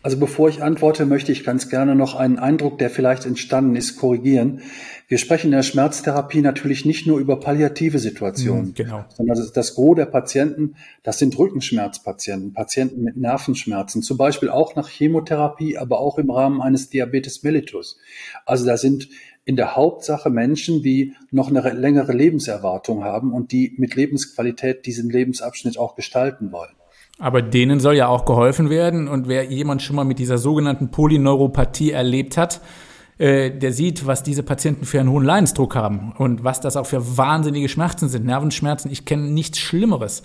Also 0.00 0.16
bevor 0.16 0.48
ich 0.48 0.62
antworte, 0.62 1.06
möchte 1.06 1.32
ich 1.32 1.44
ganz 1.44 1.68
gerne 1.68 1.96
noch 1.96 2.14
einen 2.14 2.38
Eindruck, 2.38 2.78
der 2.78 2.88
vielleicht 2.88 3.26
entstanden 3.26 3.74
ist, 3.74 3.96
korrigieren. 3.96 4.60
Wir 5.08 5.18
sprechen 5.18 5.48
in 5.48 5.52
der 5.52 5.64
Schmerztherapie 5.64 6.40
natürlich 6.40 6.84
nicht 6.84 7.06
nur 7.06 7.18
über 7.18 7.40
palliative 7.40 7.98
Situationen, 7.98 8.68
mhm, 8.68 8.74
genau. 8.74 9.04
sondern 9.16 9.36
das, 9.36 9.52
das 9.52 9.74
Gros 9.74 9.96
der 9.96 10.06
Patienten, 10.06 10.76
das 11.02 11.18
sind 11.18 11.36
Rückenschmerzpatienten, 11.36 12.52
Patienten 12.52 13.02
mit 13.02 13.16
Nervenschmerzen, 13.16 14.02
zum 14.02 14.16
Beispiel 14.18 14.50
auch 14.50 14.76
nach 14.76 14.88
Chemotherapie, 14.88 15.78
aber 15.78 15.98
auch 15.98 16.18
im 16.18 16.30
Rahmen 16.30 16.62
eines 16.62 16.90
Diabetes 16.90 17.42
mellitus. 17.42 17.98
Also 18.46 18.66
da 18.66 18.76
sind 18.76 19.08
in 19.44 19.56
der 19.56 19.74
Hauptsache 19.74 20.30
Menschen, 20.30 20.82
die 20.82 21.14
noch 21.30 21.48
eine 21.48 21.62
längere 21.72 22.12
Lebenserwartung 22.12 23.02
haben 23.02 23.32
und 23.32 23.50
die 23.50 23.74
mit 23.78 23.94
Lebensqualität 23.94 24.86
diesen 24.86 25.10
Lebensabschnitt 25.10 25.78
auch 25.78 25.96
gestalten 25.96 26.52
wollen. 26.52 26.74
Aber 27.18 27.42
denen 27.42 27.80
soll 27.80 27.96
ja 27.96 28.08
auch 28.08 28.24
geholfen 28.24 28.70
werden. 28.70 29.08
Und 29.08 29.28
wer 29.28 29.44
jemand 29.44 29.82
schon 29.82 29.96
mal 29.96 30.04
mit 30.04 30.18
dieser 30.18 30.38
sogenannten 30.38 30.90
Polyneuropathie 30.90 31.90
erlebt 31.90 32.36
hat, 32.36 32.60
äh, 33.18 33.50
der 33.50 33.72
sieht, 33.72 34.06
was 34.06 34.22
diese 34.22 34.44
Patienten 34.44 34.84
für 34.84 35.00
einen 35.00 35.10
hohen 35.10 35.24
Leidensdruck 35.24 35.74
haben 35.74 36.12
und 36.16 36.44
was 36.44 36.60
das 36.60 36.76
auch 36.76 36.86
für 36.86 37.16
wahnsinnige 37.16 37.68
Schmerzen 37.68 38.08
sind. 38.08 38.24
Nervenschmerzen, 38.24 38.90
ich 38.92 39.04
kenne 39.04 39.24
nichts 39.24 39.58
Schlimmeres. 39.58 40.22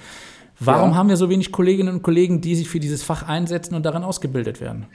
Warum 0.59 0.91
ja. 0.91 0.95
haben 0.95 1.09
wir 1.09 1.17
so 1.17 1.29
wenig 1.29 1.51
Kolleginnen 1.51 1.95
und 1.95 2.03
Kollegen, 2.03 2.41
die 2.41 2.55
sich 2.55 2.69
für 2.69 2.79
dieses 2.79 3.01
Fach 3.01 3.27
einsetzen 3.27 3.73
und 3.73 3.83
daran 3.83 4.03
ausgebildet 4.03 4.61
werden? 4.61 4.85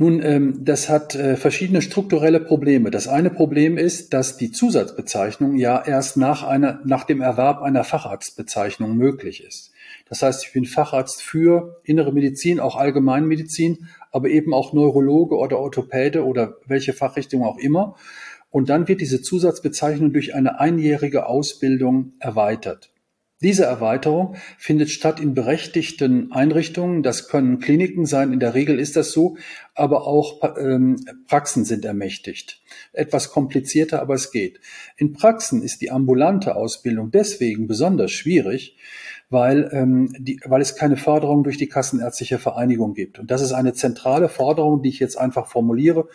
Nun, 0.00 0.22
ähm, 0.22 0.64
das 0.64 0.88
hat 0.88 1.14
äh, 1.14 1.36
verschiedene 1.36 1.82
strukturelle 1.82 2.40
Probleme. 2.40 2.90
Das 2.90 3.08
eine 3.08 3.30
Problem 3.30 3.76
ist, 3.76 4.12
dass 4.12 4.36
die 4.36 4.52
Zusatzbezeichnung 4.52 5.56
ja 5.56 5.82
erst 5.84 6.16
nach, 6.16 6.44
einer, 6.44 6.80
nach 6.84 7.04
dem 7.04 7.20
Erwerb 7.20 7.62
einer 7.62 7.82
Facharztbezeichnung 7.82 8.96
möglich 8.96 9.44
ist. 9.44 9.72
Das 10.08 10.22
heißt, 10.22 10.44
ich 10.44 10.52
bin 10.52 10.64
Facharzt 10.64 11.22
für 11.22 11.80
innere 11.84 12.12
Medizin, 12.12 12.60
auch 12.60 12.76
Allgemeinmedizin, 12.76 13.88
aber 14.10 14.28
eben 14.28 14.54
auch 14.54 14.72
Neurologe 14.72 15.36
oder 15.36 15.58
Orthopäde 15.58 16.24
oder 16.24 16.56
welche 16.66 16.92
Fachrichtung 16.92 17.44
auch 17.44 17.58
immer. 17.58 17.96
Und 18.50 18.70
dann 18.70 18.88
wird 18.88 19.00
diese 19.00 19.20
Zusatzbezeichnung 19.20 20.12
durch 20.12 20.34
eine 20.34 20.58
einjährige 20.58 21.26
Ausbildung 21.26 22.12
erweitert. 22.18 22.90
Diese 23.40 23.64
Erweiterung 23.64 24.34
findet 24.56 24.90
statt 24.90 25.20
in 25.20 25.32
berechtigten 25.32 26.32
Einrichtungen. 26.32 27.04
Das 27.04 27.28
können 27.28 27.60
Kliniken 27.60 28.04
sein, 28.04 28.32
in 28.32 28.40
der 28.40 28.54
Regel 28.54 28.80
ist 28.80 28.96
das 28.96 29.12
so, 29.12 29.36
aber 29.78 30.06
auch 30.06 30.42
ähm, 30.58 30.96
Praxen 31.26 31.64
sind 31.64 31.84
ermächtigt. 31.84 32.60
Etwas 32.92 33.30
komplizierter, 33.30 34.00
aber 34.00 34.14
es 34.14 34.32
geht. 34.32 34.60
In 34.96 35.12
Praxen 35.12 35.62
ist 35.62 35.80
die 35.80 35.90
ambulante 35.90 36.56
Ausbildung 36.56 37.10
deswegen 37.10 37.66
besonders 37.66 38.10
schwierig, 38.10 38.76
weil, 39.30 39.68
ähm, 39.72 40.14
die, 40.18 40.40
weil 40.44 40.62
es 40.62 40.74
keine 40.74 40.96
Förderung 40.96 41.44
durch 41.44 41.58
die 41.58 41.68
Kassenärztliche 41.68 42.38
Vereinigung 42.38 42.94
gibt. 42.94 43.18
Und 43.18 43.30
das 43.30 43.42
ist 43.42 43.52
eine 43.52 43.74
zentrale 43.74 44.28
Forderung, 44.28 44.82
die 44.82 44.88
ich 44.88 45.00
jetzt 45.00 45.18
einfach 45.18 45.46
formuliere, 45.46 46.08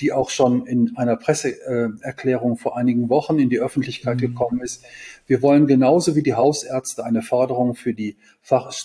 die 0.00 0.12
auch 0.12 0.30
schon 0.30 0.66
in 0.66 0.96
einer 0.96 1.16
Presseerklärung 1.16 2.58
vor 2.58 2.76
einigen 2.76 3.08
Wochen 3.08 3.38
in 3.38 3.48
die 3.48 3.58
Öffentlichkeit 3.58 4.16
mhm. 4.16 4.20
gekommen 4.20 4.60
ist. 4.60 4.84
Wir 5.26 5.40
wollen 5.42 5.66
genauso 5.66 6.14
wie 6.14 6.22
die 6.22 6.34
Hausärzte 6.34 7.04
eine 7.04 7.22
Förderung 7.22 7.74
für 7.74 7.94
die 7.94 8.16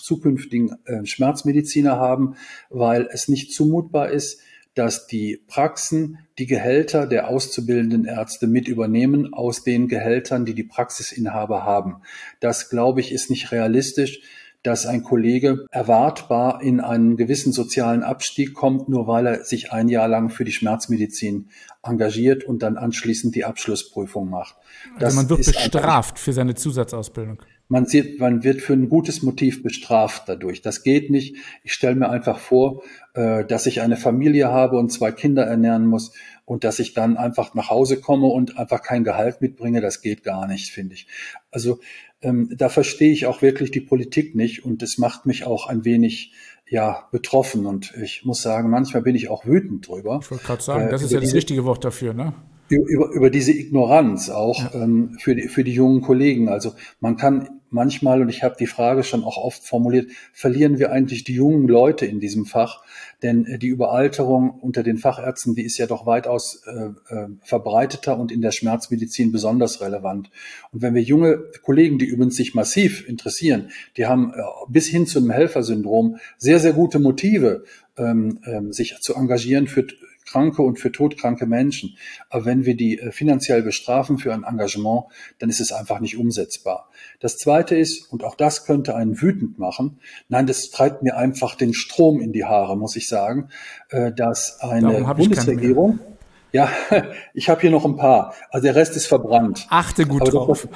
zukünftigen 0.02 0.76
äh, 0.84 1.04
Schmerzmediziner 1.04 1.96
haben, 1.96 2.36
weil 2.70 3.08
es 3.12 3.28
nicht 3.28 3.52
zumutbar 3.52 4.10
ist, 4.10 4.40
dass 4.74 5.06
die 5.06 5.40
Praxen 5.46 6.18
die 6.38 6.46
Gehälter 6.46 7.06
der 7.06 7.28
auszubildenden 7.28 8.06
Ärzte 8.06 8.46
mit 8.46 8.66
übernehmen 8.66 9.32
aus 9.32 9.62
den 9.62 9.88
Gehältern, 9.88 10.44
die 10.44 10.54
die 10.54 10.64
Praxisinhaber 10.64 11.64
haben. 11.64 12.02
Das, 12.40 12.68
glaube 12.70 13.00
ich, 13.00 13.12
ist 13.12 13.30
nicht 13.30 13.52
realistisch 13.52 14.20
dass 14.64 14.86
ein 14.86 15.04
Kollege 15.04 15.66
erwartbar 15.70 16.62
in 16.62 16.80
einen 16.80 17.18
gewissen 17.18 17.52
sozialen 17.52 18.02
Abstieg 18.02 18.54
kommt, 18.54 18.88
nur 18.88 19.06
weil 19.06 19.26
er 19.26 19.44
sich 19.44 19.72
ein 19.72 19.88
Jahr 19.88 20.08
lang 20.08 20.30
für 20.30 20.44
die 20.44 20.52
Schmerzmedizin 20.52 21.50
engagiert 21.82 22.44
und 22.44 22.62
dann 22.62 22.78
anschließend 22.78 23.34
die 23.34 23.44
Abschlussprüfung 23.44 24.30
macht. 24.30 24.56
Also 24.98 25.16
man 25.16 25.28
wird 25.28 25.44
bestraft 25.44 26.18
für 26.18 26.32
seine 26.32 26.54
Zusatzausbildung. 26.54 27.42
Man, 27.68 27.86
sieht, 27.86 28.20
man 28.20 28.42
wird 28.42 28.62
für 28.62 28.72
ein 28.72 28.88
gutes 28.88 29.22
Motiv 29.22 29.62
bestraft 29.62 30.24
dadurch. 30.26 30.62
Das 30.62 30.82
geht 30.82 31.10
nicht. 31.10 31.36
Ich 31.62 31.74
stelle 31.74 31.96
mir 31.96 32.08
einfach 32.08 32.38
vor, 32.38 32.82
äh, 33.14 33.44
dass 33.44 33.66
ich 33.66 33.82
eine 33.82 33.96
Familie 33.96 34.48
habe 34.48 34.78
und 34.78 34.90
zwei 34.92 35.12
Kinder 35.12 35.44
ernähren 35.44 35.86
muss 35.86 36.12
und 36.46 36.64
dass 36.64 36.78
ich 36.78 36.94
dann 36.94 37.16
einfach 37.18 37.54
nach 37.54 37.68
Hause 37.68 38.00
komme 38.00 38.28
und 38.28 38.58
einfach 38.58 38.82
kein 38.82 39.04
Gehalt 39.04 39.40
mitbringe. 39.42 39.82
Das 39.82 40.00
geht 40.00 40.24
gar 40.24 40.46
nicht, 40.46 40.70
finde 40.70 40.94
ich. 40.94 41.06
Also 41.50 41.80
ähm, 42.24 42.50
da 42.56 42.68
verstehe 42.68 43.12
ich 43.12 43.26
auch 43.26 43.42
wirklich 43.42 43.70
die 43.70 43.80
Politik 43.80 44.34
nicht 44.34 44.64
und 44.64 44.82
es 44.82 44.98
macht 44.98 45.26
mich 45.26 45.44
auch 45.44 45.66
ein 45.68 45.84
wenig 45.84 46.32
ja 46.68 47.08
betroffen 47.12 47.66
und 47.66 47.94
ich 48.02 48.24
muss 48.24 48.42
sagen, 48.42 48.70
manchmal 48.70 49.02
bin 49.02 49.14
ich 49.14 49.28
auch 49.28 49.44
wütend 49.46 49.86
drüber. 49.86 50.20
Ich 50.22 50.30
wollte 50.30 50.44
gerade 50.44 50.62
sagen, 50.62 50.88
äh, 50.88 50.90
das 50.90 51.02
ist 51.02 51.12
ja 51.12 51.20
das 51.20 51.34
richtige 51.34 51.64
Wort 51.64 51.84
dafür, 51.84 52.14
ne? 52.14 52.32
Über, 52.68 53.10
über 53.10 53.30
diese 53.30 53.52
Ignoranz 53.52 54.30
auch 54.30 54.58
ja. 54.58 54.82
ähm, 54.82 55.16
für, 55.20 55.34
die, 55.34 55.48
für 55.48 55.64
die 55.64 55.74
jungen 55.74 56.00
Kollegen. 56.00 56.48
Also 56.48 56.72
man 56.98 57.16
kann 57.16 57.60
manchmal, 57.74 58.22
und 58.22 58.28
ich 58.28 58.42
habe 58.42 58.54
die 58.58 58.66
Frage 58.66 59.02
schon 59.02 59.24
auch 59.24 59.36
oft 59.36 59.66
formuliert, 59.66 60.10
verlieren 60.32 60.78
wir 60.78 60.92
eigentlich 60.92 61.24
die 61.24 61.34
jungen 61.34 61.68
Leute 61.68 62.06
in 62.06 62.20
diesem 62.20 62.46
Fach? 62.46 62.82
Denn 63.22 63.44
äh, 63.46 63.58
die 63.58 63.66
Überalterung 63.66 64.50
unter 64.50 64.82
den 64.82 64.96
Fachärzten, 64.96 65.54
die 65.54 65.64
ist 65.64 65.76
ja 65.76 65.86
doch 65.86 66.06
weitaus 66.06 66.62
äh, 66.66 67.14
äh, 67.14 67.28
verbreiteter 67.42 68.18
und 68.18 68.32
in 68.32 68.40
der 68.40 68.52
Schmerzmedizin 68.52 69.32
besonders 69.32 69.80
relevant. 69.80 70.30
Und 70.72 70.80
wenn 70.82 70.94
wir 70.94 71.02
junge 71.02 71.42
Kollegen, 71.62 71.98
die 71.98 72.06
übrigens 72.06 72.36
sich 72.36 72.54
massiv 72.54 73.06
interessieren, 73.06 73.70
die 73.96 74.06
haben 74.06 74.32
äh, 74.34 74.42
bis 74.68 74.86
hin 74.86 75.06
zu 75.06 75.18
einem 75.18 75.30
Helfersyndrom 75.30 76.16
sehr, 76.38 76.60
sehr 76.60 76.72
gute 76.72 77.00
Motive, 77.00 77.64
ähm, 77.96 78.38
ähm, 78.46 78.72
sich 78.72 78.96
zu 79.00 79.14
engagieren 79.14 79.66
für 79.66 79.86
kranke 80.24 80.62
und 80.62 80.78
für 80.78 80.92
todkranke 80.92 81.46
Menschen. 81.46 81.96
Aber 82.30 82.44
wenn 82.44 82.64
wir 82.64 82.76
die 82.76 82.98
äh, 82.98 83.12
finanziell 83.12 83.62
bestrafen 83.62 84.18
für 84.18 84.32
ein 84.32 84.44
Engagement, 84.44 85.04
dann 85.38 85.50
ist 85.50 85.60
es 85.60 85.72
einfach 85.72 86.00
nicht 86.00 86.16
umsetzbar. 86.16 86.88
Das 87.20 87.38
Zweite 87.38 87.76
ist, 87.76 88.12
und 88.12 88.24
auch 88.24 88.34
das 88.34 88.64
könnte 88.64 88.94
einen 88.94 89.20
wütend 89.20 89.58
machen, 89.58 89.98
nein, 90.28 90.46
das 90.46 90.70
treibt 90.70 91.02
mir 91.02 91.16
einfach 91.16 91.54
den 91.54 91.74
Strom 91.74 92.20
in 92.20 92.32
die 92.32 92.44
Haare, 92.44 92.76
muss 92.76 92.96
ich 92.96 93.08
sagen, 93.08 93.48
äh, 93.90 94.12
dass 94.12 94.60
eine 94.60 95.14
Bundesregierung, 95.14 95.98
ja, 96.52 96.68
ich 97.34 97.48
habe 97.48 97.60
hier 97.60 97.70
noch 97.70 97.84
ein 97.84 97.96
paar, 97.96 98.34
also 98.50 98.64
der 98.64 98.74
Rest 98.74 98.96
ist 98.96 99.06
verbrannt. 99.06 99.66
Achte 99.70 100.06
gut 100.06 100.32
drauf. 100.32 100.68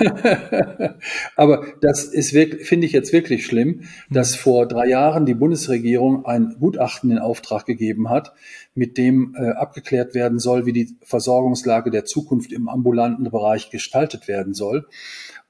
Aber 1.36 1.66
das 1.80 2.04
ist 2.04 2.32
wirklich, 2.32 2.66
finde 2.66 2.86
ich 2.86 2.92
jetzt 2.92 3.12
wirklich 3.12 3.44
schlimm, 3.46 3.82
dass 4.10 4.34
hm. 4.34 4.40
vor 4.40 4.68
drei 4.68 4.88
Jahren 4.88 5.26
die 5.26 5.34
Bundesregierung 5.34 6.24
ein 6.24 6.56
Gutachten 6.58 7.10
in 7.10 7.18
Auftrag 7.18 7.66
gegeben 7.66 8.10
hat, 8.10 8.32
mit 8.74 8.98
dem 8.98 9.34
äh, 9.38 9.50
abgeklärt 9.50 10.14
werden 10.14 10.38
soll, 10.38 10.66
wie 10.66 10.72
die 10.72 10.96
Versorgungslage 11.02 11.90
der 11.90 12.04
Zukunft 12.04 12.52
im 12.52 12.68
ambulanten 12.68 13.30
Bereich 13.30 13.70
gestaltet 13.70 14.28
werden 14.28 14.54
soll. 14.54 14.86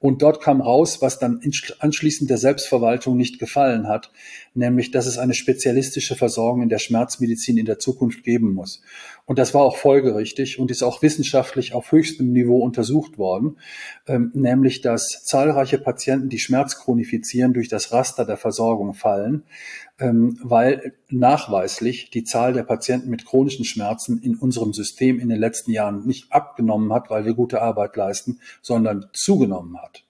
Und 0.04 0.20
dort 0.20 0.42
kam 0.42 0.60
raus, 0.60 1.00
was 1.00 1.18
dann 1.18 1.40
anschließend 1.78 2.28
der 2.28 2.36
Selbstverwaltung 2.36 3.16
nicht 3.16 3.38
gefallen 3.38 3.88
hat, 3.88 4.12
nämlich, 4.52 4.90
dass 4.90 5.06
es 5.06 5.16
eine 5.16 5.32
spezialistische 5.32 6.14
Versorgung 6.14 6.60
in 6.60 6.68
der 6.68 6.78
Schmerzmedizin 6.78 7.56
in 7.56 7.64
der 7.64 7.78
Zukunft 7.78 8.22
geben 8.22 8.52
muss. 8.52 8.82
Und 9.26 9.38
das 9.38 9.54
war 9.54 9.62
auch 9.62 9.78
folgerichtig 9.78 10.58
und 10.58 10.70
ist 10.70 10.82
auch 10.82 11.00
wissenschaftlich 11.00 11.72
auf 11.72 11.92
höchstem 11.92 12.30
Niveau 12.32 12.58
untersucht 12.58 13.16
worden, 13.16 13.58
ähm, 14.06 14.30
nämlich, 14.34 14.82
dass 14.82 15.24
zahlreiche 15.24 15.78
Patienten, 15.78 16.28
die 16.28 16.38
Schmerz 16.38 16.76
chronifizieren, 16.76 17.54
durch 17.54 17.68
das 17.68 17.90
Raster 17.90 18.26
der 18.26 18.36
Versorgung 18.36 18.92
fallen, 18.92 19.44
ähm, 19.98 20.38
weil 20.42 20.92
nachweislich 21.08 22.10
die 22.10 22.24
Zahl 22.24 22.52
der 22.52 22.64
Patienten 22.64 23.08
mit 23.08 23.24
chronischen 23.24 23.64
Schmerzen 23.64 24.18
in 24.18 24.36
unserem 24.36 24.74
System 24.74 25.18
in 25.18 25.30
den 25.30 25.38
letzten 25.38 25.70
Jahren 25.70 26.06
nicht 26.06 26.30
abgenommen 26.30 26.92
hat, 26.92 27.08
weil 27.08 27.24
wir 27.24 27.32
gute 27.32 27.62
Arbeit 27.62 27.96
leisten, 27.96 28.40
sondern 28.60 29.06
zugenommen 29.14 29.78
hat. 29.80 30.04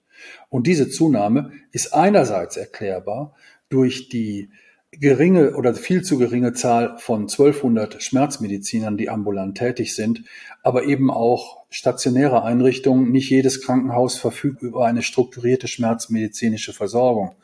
Und 0.49 0.67
diese 0.67 0.89
Zunahme 0.89 1.51
ist 1.71 1.93
einerseits 1.93 2.57
erklärbar 2.57 3.33
durch 3.69 4.09
die 4.09 4.49
geringe 4.91 5.55
oder 5.55 5.73
viel 5.73 6.03
zu 6.03 6.17
geringe 6.17 6.53
Zahl 6.53 6.97
von 6.97 7.21
1200 7.23 8.01
Schmerzmedizinern, 8.01 8.97
die 8.97 9.09
ambulant 9.09 9.57
tätig 9.57 9.95
sind, 9.95 10.23
aber 10.63 10.85
eben 10.85 11.11
auch 11.11 11.65
stationäre 11.69 12.43
Einrichtungen. 12.43 13.11
Nicht 13.11 13.29
jedes 13.29 13.61
Krankenhaus 13.61 14.17
verfügt 14.17 14.61
über 14.61 14.85
eine 14.85 15.03
strukturierte 15.03 15.67
schmerzmedizinische 15.67 16.73
Versorgung. 16.73 17.35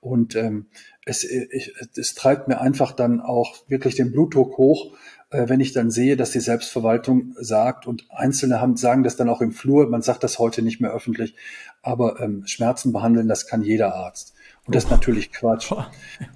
Und 0.00 0.36
ähm, 0.36 0.66
es, 1.04 1.24
ich, 1.24 1.74
es 1.96 2.14
treibt 2.14 2.48
mir 2.48 2.60
einfach 2.60 2.92
dann 2.92 3.20
auch 3.20 3.56
wirklich 3.68 3.94
den 3.94 4.12
Blutdruck 4.12 4.56
hoch, 4.56 4.96
äh, 5.30 5.48
wenn 5.48 5.60
ich 5.60 5.72
dann 5.72 5.90
sehe, 5.90 6.16
dass 6.16 6.30
die 6.30 6.40
Selbstverwaltung 6.40 7.34
sagt 7.38 7.86
und 7.86 8.06
Einzelne 8.10 8.60
haben, 8.60 8.76
sagen 8.76 9.02
das 9.02 9.16
dann 9.16 9.28
auch 9.28 9.40
im 9.40 9.52
Flur, 9.52 9.88
man 9.88 10.02
sagt 10.02 10.24
das 10.24 10.38
heute 10.38 10.62
nicht 10.62 10.80
mehr 10.80 10.92
öffentlich, 10.92 11.34
aber 11.82 12.20
ähm, 12.20 12.46
Schmerzen 12.46 12.92
behandeln, 12.92 13.28
das 13.28 13.46
kann 13.46 13.62
jeder 13.62 13.94
Arzt. 13.94 14.35
Und 14.66 14.74
das 14.74 14.84
ist 14.84 14.90
natürlich 14.90 15.32
Quatsch. 15.32 15.72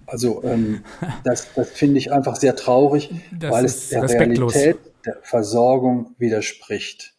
Also 0.06 0.42
ähm, 0.44 0.84
das, 1.24 1.48
das 1.54 1.70
finde 1.70 1.98
ich 1.98 2.12
einfach 2.12 2.36
sehr 2.36 2.56
traurig, 2.56 3.10
das 3.32 3.50
weil 3.50 3.64
es 3.64 3.88
der 3.88 4.02
respektlos. 4.02 4.54
Realität 4.54 4.80
der 5.04 5.18
Versorgung 5.22 6.14
widerspricht. 6.18 7.14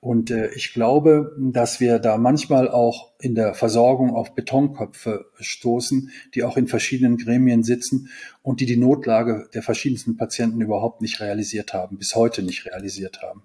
Und 0.00 0.30
äh, 0.30 0.50
ich 0.54 0.74
glaube, 0.74 1.34
dass 1.38 1.80
wir 1.80 1.98
da 1.98 2.18
manchmal 2.18 2.68
auch 2.68 3.12
in 3.20 3.34
der 3.34 3.54
Versorgung 3.54 4.14
auf 4.14 4.34
Betonköpfe 4.34 5.24
stoßen, 5.40 6.10
die 6.34 6.42
auch 6.42 6.58
in 6.58 6.68
verschiedenen 6.68 7.16
Gremien 7.16 7.62
sitzen 7.62 8.10
und 8.42 8.60
die 8.60 8.66
die 8.66 8.76
Notlage 8.76 9.48
der 9.54 9.62
verschiedensten 9.62 10.18
Patienten 10.18 10.60
überhaupt 10.60 11.00
nicht 11.00 11.20
realisiert 11.20 11.72
haben, 11.72 11.96
bis 11.96 12.14
heute 12.14 12.42
nicht 12.42 12.66
realisiert 12.66 13.22
haben. 13.22 13.44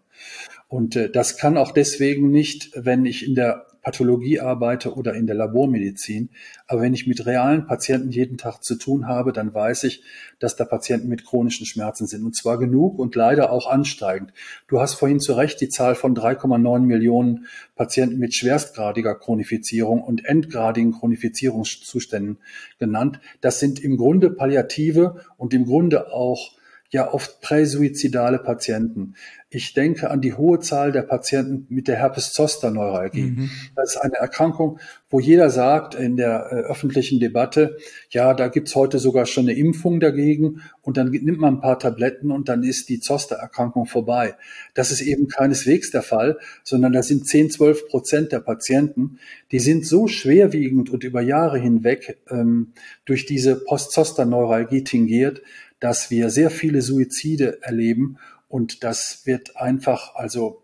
Und 0.68 0.98
äh, 0.98 1.10
das 1.10 1.38
kann 1.38 1.58
auch 1.58 1.72
deswegen 1.72 2.30
nicht, 2.30 2.72
wenn 2.76 3.06
ich 3.06 3.26
in 3.26 3.36
der 3.36 3.66
Pathologie 3.82 4.40
arbeite 4.40 4.94
oder 4.96 5.14
in 5.14 5.28
der 5.28 5.36
Labormedizin. 5.36 6.30
Aber 6.68 6.82
wenn 6.82 6.94
ich 6.94 7.08
mit 7.08 7.26
realen 7.26 7.66
Patienten 7.66 8.12
jeden 8.12 8.38
Tag 8.38 8.64
zu 8.64 8.76
tun 8.76 9.08
habe, 9.08 9.32
dann 9.34 9.54
weiß 9.54 9.86
ich, 9.86 10.04
dass 10.40 10.56
da 10.56 10.66
Patienten 10.66 11.08
mit 11.08 11.26
chronischen 11.26 11.66
Schmerzen 11.66 12.08
sind. 12.08 12.24
Und 12.24 12.36
zwar 12.36 12.58
genug 12.58 13.00
und 13.00 13.16
leider 13.16 13.52
auch 13.52 13.68
ansteigend. 13.68 14.34
Du 14.68 14.80
hast 14.80 14.96
vorhin 14.96 15.20
zu 15.20 15.34
Recht 15.34 15.62
die 15.62 15.70
Zahl 15.70 15.96
von 15.96 16.16
3,9 16.16 16.80
Millionen 16.80 17.46
Patienten 17.76 18.20
mit 18.20 18.34
schwerstgradiger 18.34 19.16
Chronifizierung 19.16 20.04
und 20.04 20.26
endgradigen 20.26 20.94
Chronifizierungszuständen 20.94 22.38
genannt. 22.78 23.20
Das 23.42 23.60
sind 23.60 23.80
im 23.80 23.98
Grunde 23.98 24.30
Palliative 24.30 25.26
und 25.38 25.54
im 25.54 25.66
Grunde 25.66 26.14
auch 26.14 26.59
ja 26.92 27.14
oft 27.14 27.42
präsuizidale 27.42 28.40
Patienten. 28.40 29.16
Ich 29.52 29.74
denke 29.74 30.12
an 30.12 30.22
die 30.22 30.34
hohe 30.34 30.60
Zahl 30.60 30.92
der 30.92 31.02
Patienten 31.02 31.66
mit 31.74 31.88
der 31.88 31.96
Herpes-Zoster-Neuralgie. 31.96 33.32
Mhm. 33.32 33.50
Das 33.76 33.96
ist 33.96 33.98
eine 33.98 34.16
Erkrankung, 34.16 34.80
wo 35.10 35.20
jeder 35.20 35.50
sagt 35.50 35.96
in 35.96 36.18
der 36.18 36.50
äh, 36.52 36.56
öffentlichen 36.70 37.20
Debatte, 37.20 37.78
ja, 38.12 38.36
da 38.36 38.48
gibt's 38.48 38.76
heute 38.76 39.00
sogar 39.00 39.26
schon 39.26 39.46
eine 39.46 39.58
Impfung 39.58 40.00
dagegen 40.00 40.62
und 40.82 40.98
dann 40.98 41.10
nimmt 41.10 41.40
man 41.40 41.56
ein 41.56 41.62
paar 41.62 41.80
Tabletten 41.80 42.32
und 42.32 42.48
dann 42.48 42.62
ist 42.62 42.90
die 42.90 43.00
Zoster-Erkrankung 43.00 43.88
vorbei. 43.88 44.36
Das 44.76 44.92
ist 44.92 45.02
eben 45.02 45.28
keineswegs 45.28 45.90
der 45.90 46.04
Fall, 46.04 46.38
sondern 46.64 46.94
da 46.94 47.02
sind 47.02 47.28
10, 47.28 47.50
12 47.50 47.88
Prozent 47.88 48.32
der 48.32 48.42
Patienten, 48.42 49.18
die 49.52 49.60
sind 49.60 49.86
so 49.86 50.08
schwerwiegend 50.08 50.92
und 50.92 51.04
über 51.04 51.22
Jahre 51.22 51.58
hinweg 51.58 52.20
ähm, 52.30 52.74
durch 53.06 53.26
diese 53.26 53.56
Post-Zoster-Neuralgie 53.56 54.84
tingiert, 54.84 55.42
dass 55.80 56.12
wir 56.12 56.30
sehr 56.30 56.50
viele 56.50 56.82
Suizide 56.82 57.60
erleben 57.62 58.18
und 58.48 58.84
das 58.84 59.22
wird 59.26 59.58
einfach, 59.58 60.16
also 60.16 60.64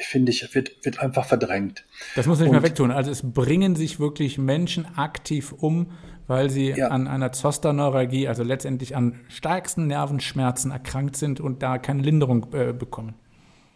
finde 0.00 0.32
ich, 0.32 0.54
wird, 0.54 0.84
wird 0.84 1.00
einfach 1.00 1.26
verdrängt. 1.26 1.84
Das 2.16 2.26
muss 2.26 2.38
man 2.38 2.46
nicht 2.46 2.52
mehr 2.52 2.62
wegtun. 2.62 2.90
Also 2.90 3.10
es 3.10 3.22
bringen 3.22 3.76
sich 3.76 4.00
wirklich 4.00 4.38
Menschen 4.38 4.86
aktiv 4.96 5.52
um, 5.52 5.92
weil 6.26 6.50
sie 6.50 6.70
ja. 6.70 6.88
an 6.88 7.06
einer 7.06 7.32
Zosterneuralgie, 7.32 8.28
also 8.28 8.42
letztendlich 8.42 8.96
an 8.96 9.20
stärksten 9.28 9.86
Nervenschmerzen 9.86 10.70
erkrankt 10.70 11.16
sind 11.16 11.40
und 11.40 11.62
da 11.62 11.78
keine 11.78 12.02
Linderung 12.02 12.52
äh, 12.52 12.72
bekommen. 12.72 13.14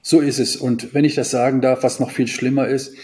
So 0.03 0.21
ist 0.21 0.39
es. 0.39 0.57
Und 0.57 0.95
wenn 0.95 1.05
ich 1.05 1.15
das 1.15 1.31
sagen 1.31 1.61
darf, 1.61 1.83
was 1.83 2.01
noch 2.01 2.11
viel 2.11 2.27
schlimmer 2.27 2.67
ist, 2.67 2.95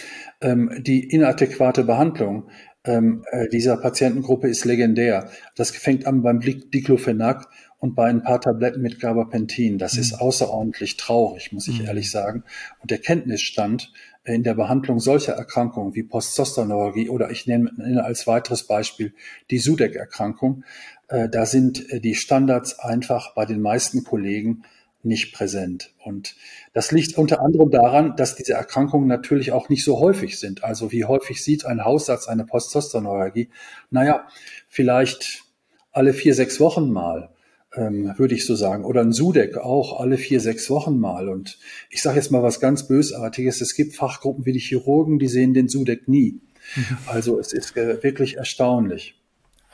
ähm, 0.41 0.71
die 0.79 1.09
inadäquate 1.09 1.85
Behandlung 1.85 2.49
ähm, 2.85 3.25
äh, 3.31 3.49
dieser 3.49 3.77
Patientengruppe 3.77 4.49
ist 4.49 4.64
legendär. 4.64 5.31
Das 5.57 5.71
fängt 5.71 6.07
an 6.07 6.23
beim 6.23 6.41
Diclofenac 6.41 7.49
und 7.79 7.95
bei 7.95 8.09
ein 8.09 8.23
paar 8.23 8.41
Tabletten 8.41 8.83
mit 8.83 9.01
Gabapentin. 9.01 9.79
Das 9.79 9.95
mhm. 9.95 10.01
ist 10.01 10.21
außerordentlich 10.21 10.97
traurig, 10.97 11.53
muss 11.53 11.69
ich 11.69 11.81
mhm. 11.81 11.87
ehrlich 11.87 12.11
sagen. 12.11 12.45
Und 12.81 12.91
der 12.91 12.99
Kenntnisstand 12.99 13.93
in 14.25 14.43
der 14.43 14.55
Behandlung 14.55 15.01
solcher 15.01 15.35
Erkrankungen 15.35 15.95
wie 15.95 16.03
Postzosterneuralgie 16.03 17.09
oder 17.09 17.31
ich 17.31 17.47
nenne, 17.47 17.71
nenne 17.77 18.05
als 18.05 18.27
weiteres 18.27 18.67
Beispiel 18.67 19.14
die 19.51 19.59
Sudeck-Erkrankung, 19.59 20.64
äh, 21.09 21.29
da 21.29 21.47
sind 21.47 21.91
äh, 21.91 22.01
die 22.01 22.14
Standards 22.14 22.79
einfach 22.79 23.35
bei 23.35 23.47
den 23.47 23.61
meisten 23.61 24.05
Kollegen 24.05 24.64
nicht 25.09 25.35
präsent. 25.35 25.92
Und 26.05 26.37
das 26.73 26.92
liegt 26.92 27.18
unter 27.18 27.40
anderem 27.40 27.71
daran, 27.71 28.14
dass 28.16 28.37
diese 28.37 28.53
Erkrankungen 28.53 29.09
natürlich 29.09 29.53
auch 29.53 29.68
nicht 29.68 29.85
so 29.85 29.99
häufig 29.99 30.38
sind. 30.38 30.62
Also 30.62 30.92
wie 30.92 31.05
häufig 31.05 31.42
sieht 31.42 31.66
ein 31.66 31.85
Hausarzt 31.85 32.29
eine 32.29 32.44
Postzosterneuralgie? 32.44 33.51
Naja, 33.90 34.29
vielleicht 34.68 35.42
alle 35.90 36.12
vier, 36.12 36.35
sechs 36.35 36.61
Wochen 36.61 36.92
mal 36.92 37.31
ähm, 37.77 38.12
würde 38.16 38.35
ich 38.35 38.47
so 38.47 38.55
sagen. 38.55 38.85
Oder 38.85 39.03
ein 39.03 39.12
Sudeck 39.12 39.57
auch 39.57 40.01
alle 40.01 40.18
vier, 40.18 40.40
sechs 40.40 40.71
Wochen 40.71 40.99
mal. 40.99 41.29
Und 41.29 41.59
ich 41.90 42.03
sage 42.03 42.16
jetzt 42.16 42.31
mal 42.31 42.42
was 42.42 42.61
ganz 42.61 42.87
Bösartiges. 42.87 43.61
Es 43.61 43.75
gibt 43.75 43.94
Fachgruppen 43.94 44.47
wie 44.47 44.53
die 44.53 44.59
Chirurgen, 44.59 45.18
die 45.18 45.29
sehen 45.29 45.55
den 45.55 45.68
Sudeck 45.68 46.09
nie. 46.09 46.40
Mhm. 46.77 46.99
Also 47.07 47.38
es 47.38 47.53
ist 47.53 47.77
wirklich 47.77 48.37
erstaunlich. 48.37 49.17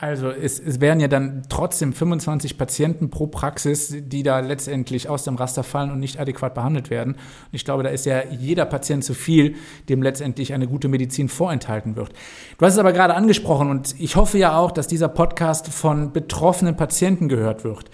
Also 0.04 0.28
es, 0.28 0.60
es 0.60 0.82
wären 0.82 1.00
ja 1.00 1.08
dann 1.08 1.44
trotzdem 1.48 1.94
25 1.94 2.58
Patienten 2.58 3.08
pro 3.08 3.26
Praxis, 3.26 3.96
die 3.98 4.22
da 4.22 4.40
letztendlich 4.40 5.08
aus 5.08 5.24
dem 5.24 5.36
Raster 5.36 5.62
fallen 5.62 5.90
und 5.90 5.98
nicht 5.98 6.20
adäquat 6.20 6.52
behandelt 6.52 6.90
werden. 6.90 7.14
Und 7.14 7.52
ich 7.52 7.64
glaube, 7.64 7.84
da 7.84 7.88
ist 7.88 8.04
ja 8.04 8.22
jeder 8.30 8.66
Patient 8.66 9.02
zu 9.02 9.14
viel, 9.14 9.54
dem 9.88 10.02
letztendlich 10.02 10.52
eine 10.52 10.66
gute 10.66 10.88
Medizin 10.88 11.30
vorenthalten 11.30 11.96
wird. 11.96 12.10
Du 12.58 12.66
hast 12.66 12.74
es 12.74 12.78
aber 12.78 12.92
gerade 12.92 13.14
angesprochen 13.14 13.70
und 13.70 13.98
ich 13.98 14.16
hoffe 14.16 14.36
ja 14.36 14.58
auch, 14.58 14.72
dass 14.72 14.88
dieser 14.88 15.08
Podcast 15.08 15.68
von 15.68 16.12
betroffenen 16.12 16.76
Patienten 16.76 17.30
gehört 17.30 17.64
wird. 17.64 17.90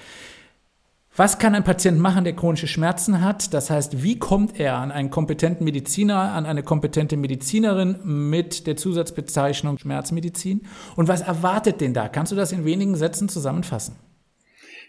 Was 1.21 1.39
kann 1.39 1.55
ein 1.55 1.65
Patient 1.65 1.99
machen, 1.99 2.25
der 2.25 2.33
chronische 2.33 2.67
Schmerzen 2.67 3.21
hat? 3.21 3.53
Das 3.53 3.69
heißt, 3.69 4.03
wie 4.03 4.19
kommt 4.19 4.59
er 4.59 4.77
an 4.77 4.91
einen 4.91 5.11
kompetenten 5.11 5.67
Mediziner, 5.67 6.33
an 6.33 6.47
eine 6.47 6.63
kompetente 6.63 7.19
Medizinerin 7.19 7.99
mit 8.05 8.67
der 8.67 8.77
Zusatzbezeichnung 8.77 9.77
Schmerzmedizin? 9.77 10.63
Und 10.97 11.09
was 11.09 11.21
erwartet 11.21 11.83
denn 11.83 11.93
da? 11.93 12.09
Kannst 12.09 12.33
du 12.33 12.37
das 12.37 12.53
in 12.53 12.65
wenigen 12.65 12.97
Sätzen 12.97 13.29
zusammenfassen? 13.29 13.97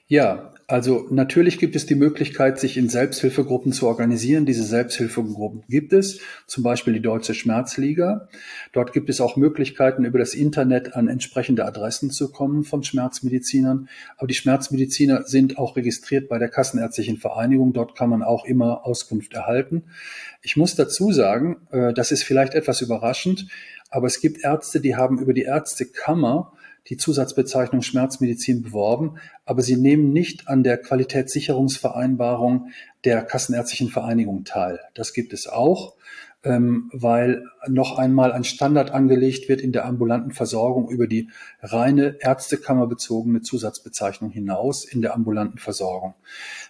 Ja, 0.08 0.54
also 0.72 1.06
natürlich 1.10 1.60
gibt 1.60 1.76
es 1.76 1.86
die 1.86 1.96
Möglichkeit, 1.96 2.58
sich 2.58 2.78
in 2.78 2.88
Selbsthilfegruppen 2.88 3.74
zu 3.74 3.88
organisieren. 3.88 4.46
Diese 4.46 4.64
Selbsthilfegruppen 4.64 5.66
gibt 5.68 5.92
es, 5.92 6.22
zum 6.48 6.64
Beispiel 6.64 6.94
die 6.94 7.02
Deutsche 7.02 7.34
Schmerzliga. 7.34 8.30
Dort 8.72 8.94
gibt 8.94 9.10
es 9.10 9.20
auch 9.20 9.36
Möglichkeiten, 9.36 10.06
über 10.06 10.18
das 10.18 10.34
Internet 10.34 10.96
an 10.96 11.10
entsprechende 11.10 11.66
Adressen 11.66 12.10
zu 12.10 12.32
kommen 12.32 12.64
von 12.64 12.84
Schmerzmedizinern. 12.84 13.90
Aber 14.16 14.28
die 14.28 14.34
Schmerzmediziner 14.34 15.24
sind 15.24 15.58
auch 15.58 15.76
registriert 15.76 16.30
bei 16.30 16.40
der 16.40 16.48
Kassenärztlichen 16.48 17.18
Vereinigung. 17.18 17.74
Dort 17.74 17.98
kann 17.98 18.10
man 18.10 18.24
auch 18.24 18.46
immer 18.46 18.86
Auskunft 18.86 19.34
erhalten. 19.34 19.84
Ich 20.42 20.56
muss 20.56 20.78
dazu 20.78 21.12
sagen, 21.12 21.58
äh, 21.72 21.92
das 21.92 22.14
ist 22.14 22.24
vielleicht 22.24 22.54
etwas 22.54 22.80
überraschend, 22.80 23.46
aber 23.90 24.08
es 24.08 24.22
gibt 24.22 24.42
Ärzte, 24.46 24.80
die 24.80 24.96
haben 24.96 25.20
über 25.20 25.34
die 25.34 25.44
Ärztekammer 25.44 26.54
die 26.90 26.98
Zusatzbezeichnung 26.98 27.82
Schmerzmedizin 27.82 28.64
beworben, 28.64 29.18
aber 29.46 29.62
sie 29.62 29.78
nehmen 29.78 30.12
nicht 30.12 30.48
an 30.48 30.64
der 30.64 30.78
Qualitätssicherungsvereinbarung 30.78 32.70
der 33.06 33.24
Kassenärztlichen 33.24 33.90
Vereinigung 33.90 34.44
teil. 34.44 34.80
Das 34.94 35.14
gibt 35.14 35.34
es 35.34 35.48
auch, 35.48 35.96
ähm, 36.44 36.90
weil 36.94 37.46
noch 37.68 37.98
einmal 37.98 38.32
ein 38.32 38.44
Standard 38.44 38.92
angelegt 38.92 39.48
wird 39.48 39.62
in 39.62 39.72
der 39.72 39.86
ambulanten 39.86 40.32
Versorgung 40.32 40.90
über 40.90 41.08
die 41.08 41.30
reine 41.62 42.18
ärztekammerbezogene 42.20 43.42
Zusatzbezeichnung 43.42 44.32
hinaus 44.32 44.84
in 44.84 45.02
der 45.02 45.14
ambulanten 45.14 45.60
Versorgung. 45.60 46.16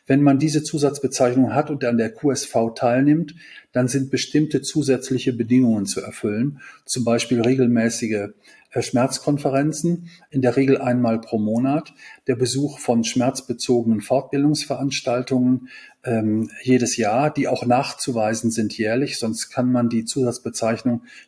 Wenn 0.05 0.21
man 0.21 0.39
diese 0.39 0.63
Zusatzbezeichnung 0.63 1.53
hat 1.55 1.69
und 1.69 1.85
an 1.85 1.97
der 1.97 2.13
QSV 2.13 2.73
teilnimmt, 2.75 3.35
dann 3.71 3.87
sind 3.87 4.11
bestimmte 4.11 4.61
zusätzliche 4.61 5.33
Bedingungen 5.33 5.85
zu 5.85 6.01
erfüllen, 6.01 6.59
zum 6.85 7.05
Beispiel 7.05 7.41
regelmäßige 7.41 8.29
äh, 8.73 8.81
Schmerzkonferenzen, 8.81 10.09
in 10.29 10.41
der 10.41 10.55
Regel 10.55 10.77
einmal 10.77 11.19
pro 11.19 11.37
Monat, 11.37 11.93
der 12.27 12.35
Besuch 12.35 12.79
von 12.79 13.03
schmerzbezogenen 13.03 14.01
Fortbildungsveranstaltungen 14.01 15.67
ähm, 16.03 16.49
jedes 16.63 16.97
Jahr, 16.97 17.33
die 17.33 17.47
auch 17.47 17.65
nachzuweisen 17.65 18.49
sind 18.49 18.77
jährlich, 18.77 19.19
sonst 19.19 19.49
kann 19.49 19.71
man 19.71 19.89
die 19.89 20.05
Zusatzbezeichnung 20.05 20.80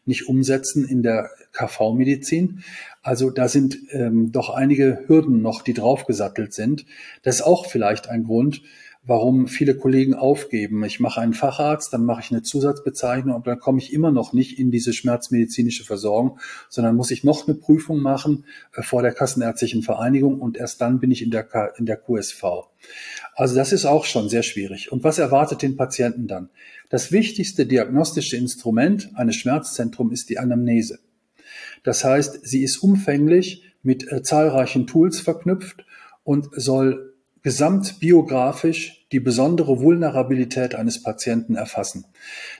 nicht 0.06 0.28
umsetzen 0.28 0.88
in 0.88 1.04
der 1.04 1.30
KV-Medizin. 1.52 2.64
Also 3.02 3.30
da 3.30 3.48
sind 3.48 3.78
ähm, 3.92 4.32
doch 4.32 4.50
einige 4.50 5.04
Hürden 5.08 5.42
noch, 5.42 5.62
die 5.62 5.74
draufgesattelt 5.74 6.54
sind. 6.54 6.86
Das 7.22 7.36
ist 7.36 7.42
auch 7.42 7.66
vielleicht 7.66 8.10
ein 8.10 8.24
Grund, 8.24 8.62
warum 9.06 9.48
viele 9.48 9.76
Kollegen 9.76 10.14
aufgeben. 10.14 10.84
Ich 10.86 11.00
mache 11.00 11.20
einen 11.20 11.34
Facharzt, 11.34 11.92
dann 11.92 12.06
mache 12.06 12.22
ich 12.22 12.32
eine 12.32 12.42
Zusatzbezeichnung 12.42 13.36
und 13.36 13.48
dann 13.48 13.60
komme 13.60 13.80
ich 13.80 13.92
immer 13.92 14.12
noch 14.12 14.32
nicht 14.32 14.58
in 14.58 14.72
diese 14.72 14.94
schmerzmedizinische 14.94 15.84
Versorgung, 15.84 16.40
sondern 16.70 16.96
muss 16.96 17.12
ich 17.12 17.24
noch 17.24 17.48
eine 17.48 17.56
Prüfung 17.56 18.00
machen 18.00 18.46
äh, 18.74 18.82
vor 18.82 19.02
der 19.02 19.14
Kassenärztlichen 19.14 19.84
Vereinigung 19.84 20.40
und 20.40 20.58
erst 20.58 20.80
dann 20.80 21.00
bin 21.00 21.12
ich 21.12 21.22
in 21.22 21.32
der, 21.32 21.48
in 21.78 21.86
der 21.86 21.98
QSV. 21.98 22.44
Also 23.36 23.56
das 23.56 23.74
ist 23.74 23.86
auch 23.86 24.06
schon 24.06 24.30
sehr 24.30 24.44
schwierig. 24.44 24.92
Und 24.92 25.04
was 25.04 25.20
erwartet 25.20 25.62
den 25.62 25.76
Patienten 25.76 26.28
dann? 26.28 26.50
Das 26.90 27.12
wichtigste 27.12 27.66
diagnostische 27.66 28.38
Instrument 28.38 29.10
eines 29.16 29.36
Schmerzzentrum 29.36 30.12
ist 30.12 30.30
die 30.30 30.40
Anamnese. 30.40 31.00
Das 31.84 32.06
heißt, 32.06 32.48
sie 32.48 32.64
ist 32.64 32.78
umfänglich 32.78 33.64
mit 33.82 34.10
äh, 34.10 34.24
zahlreichen 34.24 34.88
Tools 34.88 35.20
verknüpft 35.20 35.86
und 36.24 36.50
soll 36.54 37.13
gesamtbiografisch 37.44 39.06
die 39.12 39.20
besondere 39.20 39.80
Vulnerabilität 39.80 40.74
eines 40.74 41.04
Patienten 41.04 41.56
erfassen. 41.56 42.06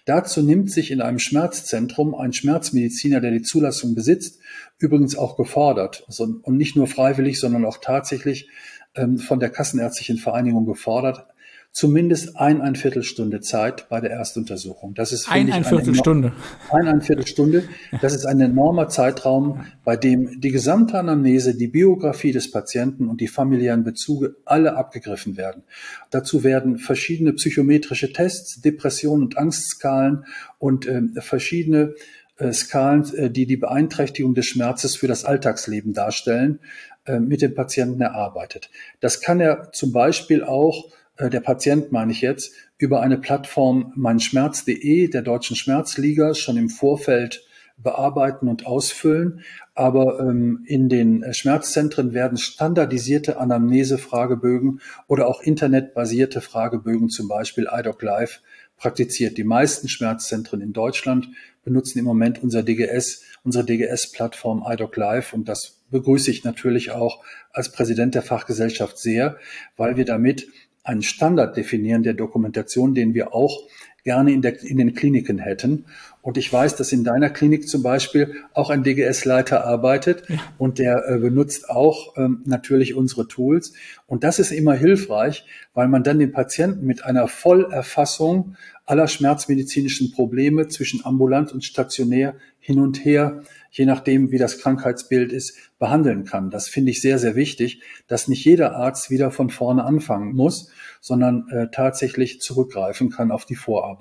Dazu 0.06 0.44
nimmt 0.44 0.72
sich 0.72 0.92
in 0.92 1.02
einem 1.02 1.20
Schmerzzentrum 1.20 2.14
ein 2.14 2.34
Schmerzmediziner, 2.34 3.22
der 3.22 3.32
die 3.32 3.42
Zulassung 3.42 3.96
besitzt, 3.96 4.40
übrigens 4.78 5.18
auch 5.18 5.36
gefordert 5.36 6.06
und 6.20 6.58
nicht 6.58 6.76
nur 6.76 6.88
freiwillig, 6.88 7.40
sondern 7.40 7.66
auch 7.66 7.78
tatsächlich 7.78 8.50
ähm, 8.96 9.18
von 9.18 9.40
der 9.40 9.50
Kassenärztlichen 9.50 10.18
Vereinigung 10.18 10.66
gefordert, 10.66 11.26
zumindest 11.74 12.38
ein, 12.38 12.62
ein 12.62 12.76
Viertelstunde 12.76 13.42
Zeit 13.42 13.90
bei 13.90 14.00
der 14.00 14.12
Erstuntersuchung. 14.12 14.94
Das 14.94 15.12
ist 15.12 15.30
ein, 15.30 15.52
ein 15.52 15.66
Viertelstunde. 15.66 16.32
Ein, 16.70 16.88
ein 16.88 17.02
Viertelstunde. 17.02 17.64
Das 18.00 18.14
ist 18.14 18.26
ein 18.26 18.40
enormer 18.40 18.90
Zeitraum, 18.90 19.66
bei 19.84 19.98
dem 19.98 20.40
die 20.40 20.52
gesamte 20.52 21.00
Anamnese, 21.00 21.56
die 21.56 21.68
Biografie 21.68 22.32
des 22.32 22.52
Patienten 22.52 23.10
und 23.10 23.22
die 23.22 23.28
familiären 23.28 23.84
Bezüge 23.84 24.36
alle 24.46 24.78
abgegriffen 24.78 25.36
werden. 25.36 25.64
Dazu 26.12 26.44
werden 26.44 26.78
verschiedene 26.78 27.34
psychometrische 27.34 28.14
Tests, 28.14 28.62
Depression 28.62 29.24
und 29.24 29.40
Angstskalen 29.40 30.26
und 30.60 30.86
äh, 30.86 31.02
verschiedene 31.22 31.96
äh, 32.38 32.54
Skalen, 32.54 33.04
äh, 33.16 33.32
die 33.32 33.48
die 33.48 33.58
Beeinträchtigung 33.58 34.36
des 34.36 34.46
Schmerzes 34.46 34.96
für 34.96 35.08
das 35.08 35.26
Alltagsleben 35.26 35.94
darstellen, 35.94 36.60
äh, 37.06 37.20
mit 37.20 37.42
dem 37.42 37.56
Patienten 37.56 38.02
erarbeitet. 38.02 38.70
Das 39.00 39.22
kann 39.22 39.40
er 39.40 39.72
zum 39.72 39.92
Beispiel 39.92 40.44
auch 40.44 40.92
der 41.20 41.42
Patient 41.42 41.92
meine 41.92 42.12
ich 42.12 42.22
jetzt, 42.22 42.54
über 42.78 43.02
eine 43.02 43.18
Plattform 43.18 43.94
meinschmerz.de 43.96 45.08
der 45.10 45.22
Deutschen 45.22 45.56
Schmerzliga 45.56 46.34
schon 46.34 46.58
im 46.58 46.70
Vorfeld 46.70 47.46
bearbeiten 47.78 48.48
und 48.48 48.66
ausfüllen. 48.66 49.42
Aber 49.76 50.20
ähm, 50.20 50.64
in 50.66 50.90
den 50.90 51.26
Schmerzzentren 51.34 52.14
werden 52.14 52.38
standardisierte 52.38 53.38
Anamnese-Fragebögen 53.38 54.80
oder 55.08 55.28
auch 55.28 55.42
internetbasierte 55.42 56.42
Fragebögen, 56.42 57.10
zum 57.10 57.28
Beispiel 57.28 57.68
iDoc 57.72 58.02
Live, 58.02 58.42
praktiziert. 58.78 59.38
Die 59.38 59.44
meisten 59.44 59.88
Schmerzzentren 59.88 60.62
in 60.62 60.74
Deutschland 60.74 61.30
benutzen 61.64 62.00
im 62.00 62.06
Moment 62.06 62.44
unser 62.44 62.64
DGS, 62.64 63.24
unsere 63.44 63.66
DGS-Plattform 63.66 64.64
iDoc 64.68 64.96
Live 64.98 65.34
und 65.34 65.48
das 65.48 65.80
begrüße 65.90 66.32
ich 66.32 66.44
natürlich 66.44 66.92
auch 66.92 67.24
als 67.52 67.72
Präsident 67.72 68.16
der 68.16 68.24
Fachgesellschaft 68.24 68.98
sehr, 68.98 69.38
weil 69.78 69.96
wir 69.96 70.06
damit 70.06 70.48
einen 70.84 71.02
Standard 71.02 71.56
definieren 71.56 72.04
der 72.04 72.14
Dokumentation, 72.14 72.94
den 72.94 73.14
wir 73.14 73.34
auch 73.34 73.68
gerne 74.04 74.34
in, 74.34 74.42
der, 74.42 74.62
in 74.62 74.78
den 74.78 74.94
Kliniken 74.94 75.40
hätten. 75.40 75.86
Und 76.22 76.38
ich 76.38 76.52
weiß, 76.52 76.76
dass 76.76 76.92
in 76.92 77.04
deiner 77.04 77.30
Klinik 77.30 77.68
zum 77.68 77.84
Beispiel 77.84 78.36
auch 78.54 78.70
ein 78.70 78.84
DGS-Leiter 78.84 79.66
arbeitet 79.66 80.24
ja. 80.30 80.38
und 80.58 80.80
der 80.80 81.08
äh, 81.08 81.18
benutzt 81.18 81.70
auch 81.70 82.18
ähm, 82.18 82.42
natürlich 82.46 82.96
unsere 82.96 83.28
Tools. 83.28 83.74
Und 84.08 84.24
das 84.24 84.40
ist 84.40 84.52
immer 84.52 84.74
hilfreich, 84.74 85.46
weil 85.74 85.88
man 85.88 86.04
dann 86.04 86.20
den 86.20 86.32
Patienten 86.32 86.86
mit 86.86 87.04
einer 87.04 87.28
Vollerfassung 87.28 88.56
aller 88.86 89.08
schmerzmedizinischen 89.08 90.12
Probleme 90.12 90.68
zwischen 90.68 91.06
ambulant 91.06 91.54
und 91.54 91.64
stationär 91.64 92.36
hin 92.60 92.80
und 92.80 93.04
her 93.06 93.44
je 93.74 93.86
nachdem, 93.86 94.32
wie 94.32 94.38
das 94.38 94.60
Krankheitsbild 94.60 95.34
ist, 95.34 95.58
behandeln 95.80 96.26
kann. 96.26 96.52
Das 96.52 96.70
finde 96.70 96.92
ich 96.92 97.02
sehr, 97.02 97.18
sehr 97.18 97.36
wichtig, 97.36 97.82
dass 98.08 98.28
nicht 98.28 98.46
jeder 98.46 98.76
Arzt 98.76 99.10
wieder 99.10 99.32
von 99.32 99.50
vorne 99.50 99.84
anfangen 99.84 100.36
muss, 100.36 100.72
sondern 101.02 101.48
äh, 101.50 101.68
tatsächlich 101.72 102.40
zurückgreifen 102.40 103.10
kann 103.10 103.32
auf 103.32 103.46
die 103.46 103.56
Vorarbeit. 103.56 103.93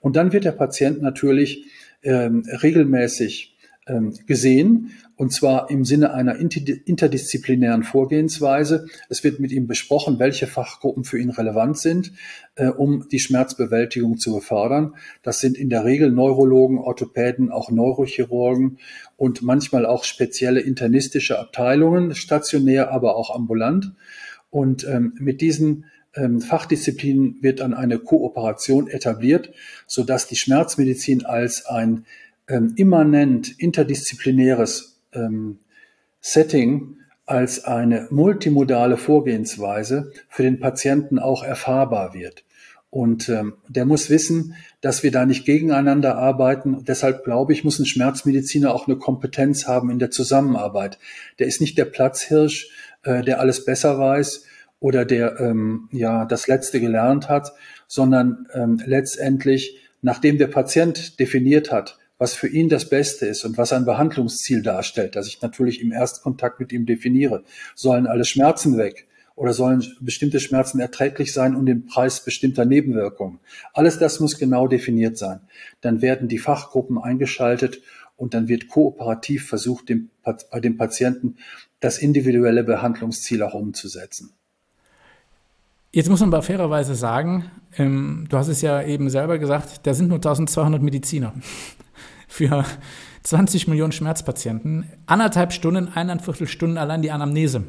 Und 0.00 0.16
dann 0.16 0.32
wird 0.32 0.44
der 0.44 0.52
Patient 0.52 1.02
natürlich 1.02 1.66
ähm, 2.02 2.44
regelmäßig 2.62 3.56
ähm, 3.86 4.14
gesehen 4.26 4.92
und 5.20 5.34
zwar 5.34 5.68
im 5.68 5.84
Sinne 5.84 6.14
einer 6.14 6.36
interdisziplinären 6.36 7.82
Vorgehensweise. 7.82 8.86
Es 9.10 9.22
wird 9.22 9.38
mit 9.38 9.52
ihm 9.52 9.66
besprochen, 9.66 10.18
welche 10.18 10.46
Fachgruppen 10.46 11.04
für 11.04 11.18
ihn 11.18 11.28
relevant 11.28 11.76
sind, 11.76 12.12
äh, 12.54 12.68
um 12.68 13.06
die 13.10 13.18
Schmerzbewältigung 13.18 14.16
zu 14.16 14.32
befördern. 14.32 14.94
Das 15.22 15.40
sind 15.40 15.58
in 15.58 15.68
der 15.68 15.84
Regel 15.84 16.10
Neurologen, 16.10 16.78
Orthopäden, 16.78 17.50
auch 17.50 17.70
Neurochirurgen 17.70 18.78
und 19.18 19.42
manchmal 19.42 19.84
auch 19.84 20.04
spezielle 20.04 20.60
internistische 20.60 21.38
Abteilungen, 21.38 22.14
stationär, 22.14 22.90
aber 22.90 23.14
auch 23.14 23.34
ambulant. 23.34 23.92
Und 24.48 24.86
ähm, 24.88 25.12
mit 25.18 25.42
diesen 25.42 25.84
ähm, 26.14 26.40
Fachdisziplinen 26.40 27.36
wird 27.40 27.60
dann 27.60 27.74
eine 27.74 27.98
Kooperation 27.98 28.88
etabliert, 28.88 29.52
sodass 29.86 30.26
die 30.26 30.36
Schmerzmedizin 30.36 31.24
als 31.24 31.66
ein 31.66 32.04
ähm, 32.48 32.74
immanent 32.76 33.58
interdisziplinäres 33.58 35.00
ähm, 35.12 35.58
Setting 36.20 36.96
als 37.26 37.64
eine 37.64 38.08
multimodale 38.10 38.96
Vorgehensweise 38.96 40.12
für 40.28 40.42
den 40.42 40.58
Patienten 40.58 41.18
auch 41.18 41.44
erfahrbar 41.44 42.12
wird. 42.12 42.44
Und 42.90 43.28
ähm, 43.28 43.54
der 43.68 43.84
muss 43.84 44.10
wissen, 44.10 44.56
dass 44.80 45.04
wir 45.04 45.12
da 45.12 45.24
nicht 45.24 45.46
gegeneinander 45.46 46.16
arbeiten. 46.16 46.84
Deshalb 46.84 47.22
glaube 47.22 47.52
ich, 47.52 47.62
muss 47.62 47.78
ein 47.78 47.86
Schmerzmediziner 47.86 48.74
auch 48.74 48.88
eine 48.88 48.96
Kompetenz 48.96 49.68
haben 49.68 49.90
in 49.90 50.00
der 50.00 50.10
Zusammenarbeit. 50.10 50.98
Der 51.38 51.46
ist 51.46 51.60
nicht 51.60 51.78
der 51.78 51.84
Platzhirsch, 51.84 52.68
äh, 53.04 53.22
der 53.22 53.38
alles 53.38 53.64
besser 53.64 53.96
weiß 54.00 54.44
oder 54.80 55.04
der 55.04 55.38
ähm, 55.38 55.88
ja 55.92 56.24
das 56.24 56.48
Letzte 56.48 56.80
gelernt 56.80 57.28
hat, 57.28 57.52
sondern 57.86 58.48
ähm, 58.54 58.82
letztendlich, 58.84 59.78
nachdem 60.02 60.38
der 60.38 60.48
Patient 60.48 61.20
definiert 61.20 61.70
hat, 61.70 61.98
was 62.18 62.34
für 62.34 62.48
ihn 62.48 62.68
das 62.68 62.88
Beste 62.88 63.26
ist 63.26 63.44
und 63.44 63.56
was 63.56 63.72
ein 63.72 63.84
Behandlungsziel 63.84 64.62
darstellt, 64.62 65.16
das 65.16 65.26
ich 65.26 65.40
natürlich 65.40 65.80
im 65.80 65.92
Erstkontakt 65.92 66.60
mit 66.60 66.72
ihm 66.72 66.84
definiere. 66.84 67.44
Sollen 67.74 68.06
alle 68.06 68.24
Schmerzen 68.24 68.76
weg? 68.76 69.06
Oder 69.36 69.54
sollen 69.54 69.82
bestimmte 70.02 70.38
Schmerzen 70.38 70.80
erträglich 70.80 71.32
sein 71.32 71.56
und 71.56 71.64
den 71.64 71.86
Preis 71.86 72.22
bestimmter 72.22 72.66
Nebenwirkungen? 72.66 73.40
Alles 73.72 73.98
das 73.98 74.20
muss 74.20 74.38
genau 74.38 74.68
definiert 74.68 75.16
sein. 75.16 75.40
Dann 75.80 76.02
werden 76.02 76.28
die 76.28 76.36
Fachgruppen 76.36 76.98
eingeschaltet 76.98 77.80
und 78.16 78.34
dann 78.34 78.48
wird 78.48 78.68
kooperativ 78.68 79.48
versucht, 79.48 79.88
dem, 79.88 80.10
bei 80.22 80.60
dem 80.60 80.76
Patienten 80.76 81.36
das 81.80 81.96
individuelle 81.96 82.64
Behandlungsziel 82.64 83.42
auch 83.42 83.54
umzusetzen. 83.54 84.34
Jetzt 85.92 86.08
muss 86.08 86.20
man 86.20 86.32
aber 86.32 86.42
fairerweise 86.42 86.94
sagen, 86.94 87.50
ähm, 87.76 88.26
du 88.28 88.36
hast 88.36 88.46
es 88.46 88.62
ja 88.62 88.80
eben 88.80 89.10
selber 89.10 89.38
gesagt, 89.38 89.86
da 89.86 89.92
sind 89.92 90.08
nur 90.08 90.18
1200 90.18 90.80
Mediziner 90.80 91.32
für 92.28 92.64
20 93.24 93.66
Millionen 93.66 93.90
Schmerzpatienten. 93.90 94.88
Anderthalb 95.06 95.52
Stunden, 95.52 95.88
eineinviertel 95.88 96.46
Stunden 96.46 96.78
allein 96.78 97.02
die 97.02 97.10
Anamnese. 97.10 97.64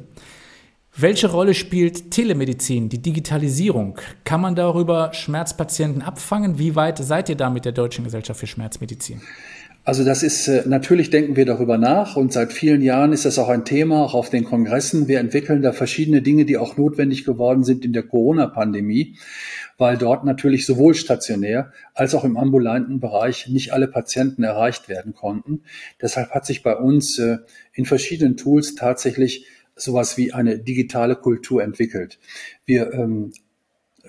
Welche 0.96 1.32
Rolle 1.32 1.56
spielt 1.56 2.12
Telemedizin, 2.12 2.90
die 2.90 3.02
Digitalisierung? 3.02 3.98
Kann 4.24 4.42
man 4.42 4.56
darüber 4.56 5.14
Schmerzpatienten 5.14 6.04
abfangen? 6.04 6.60
Wie 6.60 6.76
weit 6.76 7.00
seid 7.00 7.30
ihr 7.30 7.38
da 7.38 7.50
mit 7.50 7.66
der 7.66 7.72
Deutschen 7.72 8.04
Gesellschaft 8.04 8.40
für 8.40 8.48
Schmerzmedizin? 8.48 9.22
Also 9.84 10.04
das 10.04 10.22
ist, 10.22 10.48
äh, 10.48 10.64
natürlich 10.68 11.10
denken 11.10 11.36
wir 11.36 11.46
darüber 11.46 11.80
nach 11.80 12.16
und 12.16 12.32
seit 12.32 12.54
vielen 12.54 12.84
Jahren 12.84 13.14
ist 13.14 13.26
das 13.26 13.40
auch 13.40 13.50
ein 13.50 13.66
Thema, 13.66 14.04
auch 14.04 14.14
auf 14.14 14.30
den 14.30 14.44
Kongressen. 14.44 15.08
Wir 15.08 15.20
entwickeln 15.20 15.64
da 15.64 15.74
verschiedene 15.74 16.22
Dinge, 16.22 16.46
die 16.46 16.58
auch 16.58 16.78
notwendig 16.78 17.26
geworden 17.26 17.64
sind 17.64 17.84
in 17.84 17.92
der 17.92 18.04
Corona-Pandemie, 18.04 19.18
weil 19.80 19.98
dort 19.98 20.24
natürlich 20.24 20.68
sowohl 20.68 20.94
stationär 20.94 21.72
als 21.96 22.14
auch 22.14 22.24
im 22.24 22.38
ambulanten 22.38 23.00
Bereich 23.00 23.48
nicht 23.48 23.74
alle 23.74 23.88
Patienten 23.88 24.44
erreicht 24.44 24.88
werden 24.88 25.14
konnten. 25.14 25.64
Deshalb 26.00 26.30
hat 26.30 26.46
sich 26.46 26.62
bei 26.62 26.76
uns 26.76 27.18
äh, 27.18 27.38
in 27.74 27.86
verschiedenen 27.86 28.38
Tools 28.38 28.76
tatsächlich 28.76 29.48
sowas 29.76 30.16
wie 30.16 30.32
eine 30.32 30.60
digitale 30.60 31.16
Kultur 31.16 31.64
entwickelt. 31.64 32.20
Wir 32.66 32.94
ähm, 32.94 33.32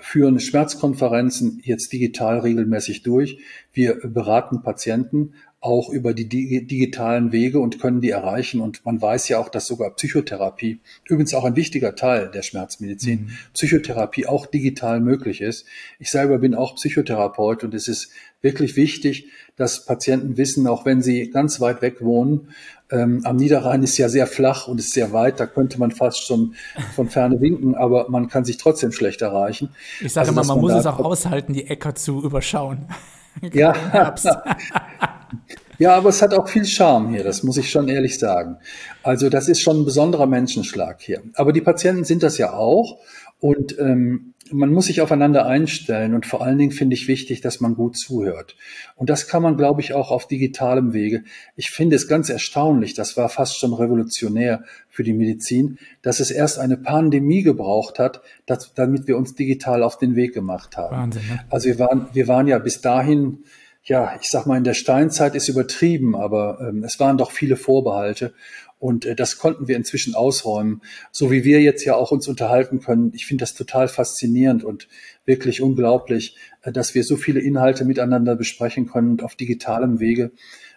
führen 0.02 0.40
Schmerzkonferenzen 0.40 1.60
jetzt 1.64 1.92
digital 1.92 2.40
regelmäßig 2.40 3.02
durch. 3.02 3.38
Wir 3.72 3.94
beraten 4.04 4.62
Patienten 4.62 5.34
auch 5.62 5.90
über 5.90 6.12
die 6.12 6.28
digitalen 6.28 7.30
Wege 7.30 7.60
und 7.60 7.80
können 7.80 8.00
die 8.00 8.10
erreichen. 8.10 8.60
Und 8.60 8.84
man 8.84 9.00
weiß 9.00 9.28
ja 9.28 9.38
auch, 9.38 9.48
dass 9.48 9.66
sogar 9.66 9.94
Psychotherapie, 9.94 10.80
übrigens 11.08 11.34
auch 11.34 11.44
ein 11.44 11.54
wichtiger 11.54 11.94
Teil 11.94 12.32
der 12.32 12.42
Schmerzmedizin, 12.42 13.20
mhm. 13.20 13.30
Psychotherapie 13.54 14.26
auch 14.26 14.46
digital 14.46 15.00
möglich 15.00 15.40
ist. 15.40 15.64
Ich 16.00 16.10
selber 16.10 16.38
bin 16.38 16.56
auch 16.56 16.74
Psychotherapeut 16.74 17.62
und 17.62 17.74
es 17.74 17.86
ist 17.86 18.10
wirklich 18.40 18.74
wichtig, 18.74 19.28
dass 19.54 19.86
Patienten 19.86 20.36
wissen, 20.36 20.66
auch 20.66 20.84
wenn 20.84 21.00
sie 21.00 21.30
ganz 21.30 21.60
weit 21.60 21.80
weg 21.80 22.00
wohnen, 22.00 22.48
ähm, 22.92 23.22
am 23.24 23.36
Niederrhein 23.36 23.82
ist 23.82 23.96
ja 23.98 24.08
sehr 24.08 24.26
flach 24.26 24.68
und 24.68 24.78
ist 24.78 24.92
sehr 24.92 25.12
weit, 25.12 25.40
da 25.40 25.46
könnte 25.46 25.78
man 25.78 25.90
fast 25.90 26.24
schon 26.24 26.54
von 26.94 27.08
ferne 27.08 27.40
winken, 27.40 27.74
aber 27.74 28.08
man 28.08 28.28
kann 28.28 28.44
sich 28.44 28.58
trotzdem 28.58 28.92
schlecht 28.92 29.22
erreichen. 29.22 29.70
Ich 30.00 30.12
sage 30.12 30.28
also, 30.28 30.40
immer, 30.40 30.46
man, 30.46 30.56
man 30.56 30.60
muss 30.60 30.80
es 30.80 30.86
auch 30.86 31.00
aushalten, 31.00 31.52
die 31.52 31.66
Äcker 31.66 31.94
zu 31.94 32.22
überschauen. 32.22 32.86
ja. 33.52 33.74
Ja, 35.78 35.96
aber 35.96 36.10
es 36.10 36.22
hat 36.22 36.32
auch 36.32 36.48
viel 36.48 36.64
Charme 36.64 37.08
hier, 37.08 37.24
das 37.24 37.42
muss 37.42 37.56
ich 37.56 37.68
schon 37.68 37.88
ehrlich 37.88 38.16
sagen. 38.16 38.58
Also 39.02 39.28
das 39.28 39.48
ist 39.48 39.60
schon 39.60 39.80
ein 39.80 39.84
besonderer 39.84 40.26
Menschenschlag 40.26 41.00
hier. 41.00 41.22
Aber 41.34 41.52
die 41.52 41.60
Patienten 41.60 42.04
sind 42.04 42.22
das 42.22 42.38
ja 42.38 42.52
auch 42.52 42.98
und 43.40 43.76
ähm, 43.80 44.31
man 44.52 44.72
muss 44.72 44.86
sich 44.86 45.00
aufeinander 45.00 45.46
einstellen 45.46 46.14
und 46.14 46.26
vor 46.26 46.42
allen 46.44 46.58
Dingen 46.58 46.70
finde 46.70 46.94
ich 46.94 47.08
wichtig, 47.08 47.40
dass 47.40 47.60
man 47.60 47.74
gut 47.74 47.96
zuhört. 47.96 48.56
Und 48.96 49.10
das 49.10 49.26
kann 49.26 49.42
man, 49.42 49.56
glaube 49.56 49.80
ich, 49.80 49.94
auch 49.94 50.10
auf 50.10 50.28
digitalem 50.28 50.92
Wege. 50.92 51.24
Ich 51.56 51.70
finde 51.70 51.96
es 51.96 52.08
ganz 52.08 52.28
erstaunlich, 52.28 52.94
das 52.94 53.16
war 53.16 53.28
fast 53.28 53.58
schon 53.58 53.72
revolutionär 53.72 54.64
für 54.88 55.02
die 55.02 55.14
Medizin, 55.14 55.78
dass 56.02 56.20
es 56.20 56.30
erst 56.30 56.58
eine 56.58 56.76
Pandemie 56.76 57.42
gebraucht 57.42 57.98
hat, 57.98 58.22
dass, 58.46 58.74
damit 58.74 59.06
wir 59.06 59.16
uns 59.16 59.34
digital 59.34 59.82
auf 59.82 59.98
den 59.98 60.16
Weg 60.16 60.34
gemacht 60.34 60.76
haben. 60.76 60.96
Wahnsinn, 60.96 61.22
ne? 61.28 61.40
Also 61.50 61.68
wir 61.68 61.78
waren, 61.78 62.08
wir 62.12 62.28
waren 62.28 62.46
ja 62.46 62.58
bis 62.58 62.80
dahin 62.80 63.44
ja, 63.84 64.16
ich 64.20 64.28
sag 64.28 64.46
mal, 64.46 64.56
in 64.56 64.64
der 64.64 64.74
Steinzeit 64.74 65.34
ist 65.34 65.48
übertrieben, 65.48 66.14
aber 66.14 66.58
ähm, 66.60 66.84
es 66.84 67.00
waren 67.00 67.18
doch 67.18 67.32
viele 67.32 67.56
Vorbehalte. 67.56 68.32
Und 68.78 69.06
äh, 69.06 69.14
das 69.16 69.38
konnten 69.38 69.68
wir 69.68 69.76
inzwischen 69.76 70.14
ausräumen. 70.14 70.82
So 71.10 71.30
wie 71.30 71.44
wir 71.44 71.60
jetzt 71.60 71.84
ja 71.84 71.94
auch 71.96 72.10
uns 72.10 72.28
unterhalten 72.28 72.80
können. 72.80 73.12
Ich 73.14 73.26
finde 73.26 73.42
das 73.42 73.54
total 73.54 73.88
faszinierend 73.88 74.64
und 74.64 74.88
wirklich 75.24 75.60
unglaublich, 75.60 76.36
äh, 76.62 76.72
dass 76.72 76.94
wir 76.94 77.02
so 77.02 77.16
viele 77.16 77.40
Inhalte 77.40 77.84
miteinander 77.84 78.36
besprechen 78.36 78.86
können 78.86 79.10
und 79.10 79.22
auf 79.22 79.34
digitalem 79.34 79.98
Wege 79.98 80.32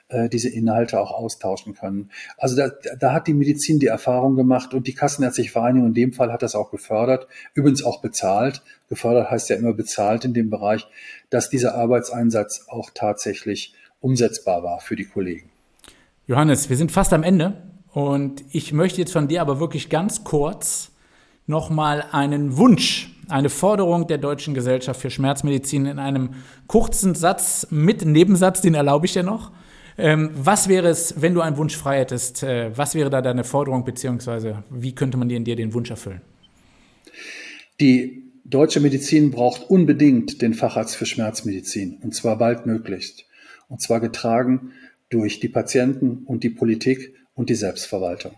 äh, 0.10 0.30
diese 0.30 0.50
Inhalte 0.50 1.00
auch 1.00 1.12
austauschen 1.12 1.74
können. 1.74 2.12
Also 2.38 2.56
da, 2.56 2.72
da 3.00 3.14
hat 3.14 3.28
die 3.28 3.34
Medizin 3.34 3.80
die 3.80 3.88
Erfahrung 3.88 4.36
gemacht 4.36 4.74
und 4.74 4.88
die 4.88 4.94
Kassenärztliche 4.94 5.52
Vereinigung 5.52 5.90
in 5.90 5.94
dem 5.94 6.14
Fall 6.14 6.32
hat 6.32 6.42
das 6.42 6.56
auch 6.56 6.72
gefördert, 6.72 7.28
übrigens 7.54 7.84
auch 7.84 8.02
bezahlt. 8.02 8.62
Gefördert 8.90 9.32
heißt 9.32 9.50
ja 9.50 9.56
immer 9.56 9.74
bezahlt 9.74 10.26
in 10.26 10.34
dem 10.34 10.50
Bereich, 10.50 10.88
dass 11.30 11.50
dieser 11.50 11.76
Arbeitseinsatz 11.76 12.66
auch 12.68 12.90
tatsächlich 12.94 13.74
umsetzbar 14.00 14.64
war 14.64 14.80
für 14.80 14.96
die 14.96 15.06
Kollegen. 15.06 15.50
Johannes, 16.28 16.70
wir 16.70 16.78
sind 16.78 16.92
fast 16.92 17.14
am 17.14 17.24
Ende. 17.24 17.62
Und 17.96 18.44
ich 18.52 18.74
möchte 18.74 19.00
jetzt 19.00 19.14
von 19.14 19.30
dir 19.30 19.40
aber 19.42 19.62
wirklich 19.62 19.90
ganz 19.90 20.26
kurz 20.26 20.92
nochmal 21.48 22.04
einen 22.12 22.58
Wunsch, 22.58 23.10
eine 23.30 23.50
Forderung 23.50 24.08
der 24.08 24.18
Deutschen 24.18 24.54
Gesellschaft 24.54 25.00
für 25.00 25.10
Schmerzmedizin 25.10 25.86
in 25.86 25.98
einem 25.98 26.32
kurzen 26.68 27.16
Satz 27.16 27.68
mit 27.70 28.04
Nebensatz, 28.04 28.60
den 28.60 28.74
erlaube 28.74 29.06
ich 29.06 29.14
dir 29.14 29.24
noch. 29.24 29.52
Ähm, 29.98 30.32
was 30.34 30.68
wäre 30.68 30.90
es, 30.90 31.22
wenn 31.22 31.34
du 31.34 31.42
einen 31.42 31.58
Wunsch 31.58 31.78
frei 31.78 32.00
hättest? 32.00 32.44
Äh, 32.44 32.78
was 32.78 32.96
wäre 32.96 33.10
da 33.10 33.22
deine 33.22 33.44
Forderung, 33.44 33.86
beziehungsweise 33.86 34.64
wie 34.70 34.94
könnte 34.94 35.18
man 35.18 35.30
dir 35.30 35.38
in 35.38 35.46
dir 35.46 35.56
den 35.56 35.74
Wunsch 35.74 35.90
erfüllen? 35.90 36.22
Die 37.80 38.24
deutsche 38.44 38.80
Medizin 38.80 39.32
braucht 39.32 39.70
unbedingt 39.70 40.42
den 40.42 40.54
Facharzt 40.54 40.96
für 40.96 41.06
Schmerzmedizin 41.06 41.98
und 42.02 42.14
zwar 42.14 42.38
baldmöglichst. 42.38 43.26
Und 43.68 43.82
zwar 43.82 44.00
getragen 44.00 44.74
durch 45.10 45.40
die 45.40 45.50
Patienten 45.50 46.24
und 46.26 46.44
die 46.44 46.50
Politik 46.50 47.16
und 47.34 47.50
die 47.50 47.56
Selbstverwaltung. 47.56 48.34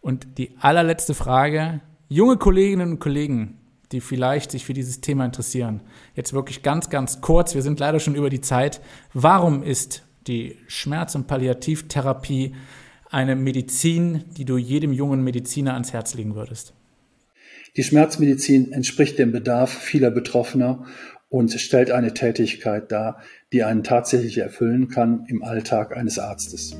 Und 0.00 0.38
die 0.38 0.52
allerletzte 0.60 1.14
Frage, 1.14 1.80
junge 2.08 2.36
Kolleginnen 2.36 2.92
und 2.92 2.98
Kollegen, 2.98 3.58
die 3.90 4.00
vielleicht 4.00 4.50
sich 4.50 4.64
für 4.64 4.74
dieses 4.74 5.00
Thema 5.00 5.24
interessieren, 5.24 5.80
jetzt 6.14 6.34
wirklich 6.34 6.62
ganz, 6.62 6.90
ganz 6.90 7.20
kurz, 7.20 7.54
wir 7.54 7.62
sind 7.62 7.80
leider 7.80 8.00
schon 8.00 8.14
über 8.14 8.28
die 8.28 8.40
Zeit, 8.40 8.80
warum 9.14 9.62
ist 9.62 10.02
die 10.28 10.56
Schmerz- 10.68 11.14
und 11.14 11.26
Palliativtherapie 11.26 12.54
eine 13.10 13.36
Medizin, 13.36 14.24
die 14.36 14.44
du 14.44 14.58
jedem 14.58 14.92
jungen 14.92 15.24
Mediziner 15.24 15.72
ans 15.74 15.92
Herz 15.92 16.14
legen 16.14 16.34
würdest? 16.34 16.74
Die 17.76 17.84
Schmerzmedizin 17.84 18.72
entspricht 18.72 19.18
dem 19.18 19.32
Bedarf 19.32 19.72
vieler 19.72 20.10
Betroffener 20.10 20.84
und 21.28 21.52
stellt 21.52 21.90
eine 21.90 22.14
Tätigkeit 22.14 22.90
dar, 22.90 23.22
die 23.52 23.62
einen 23.64 23.82
tatsächlich 23.82 24.38
erfüllen 24.38 24.88
kann 24.88 25.24
im 25.28 25.42
Alltag 25.42 25.96
eines 25.96 26.18
Arztes. 26.18 26.76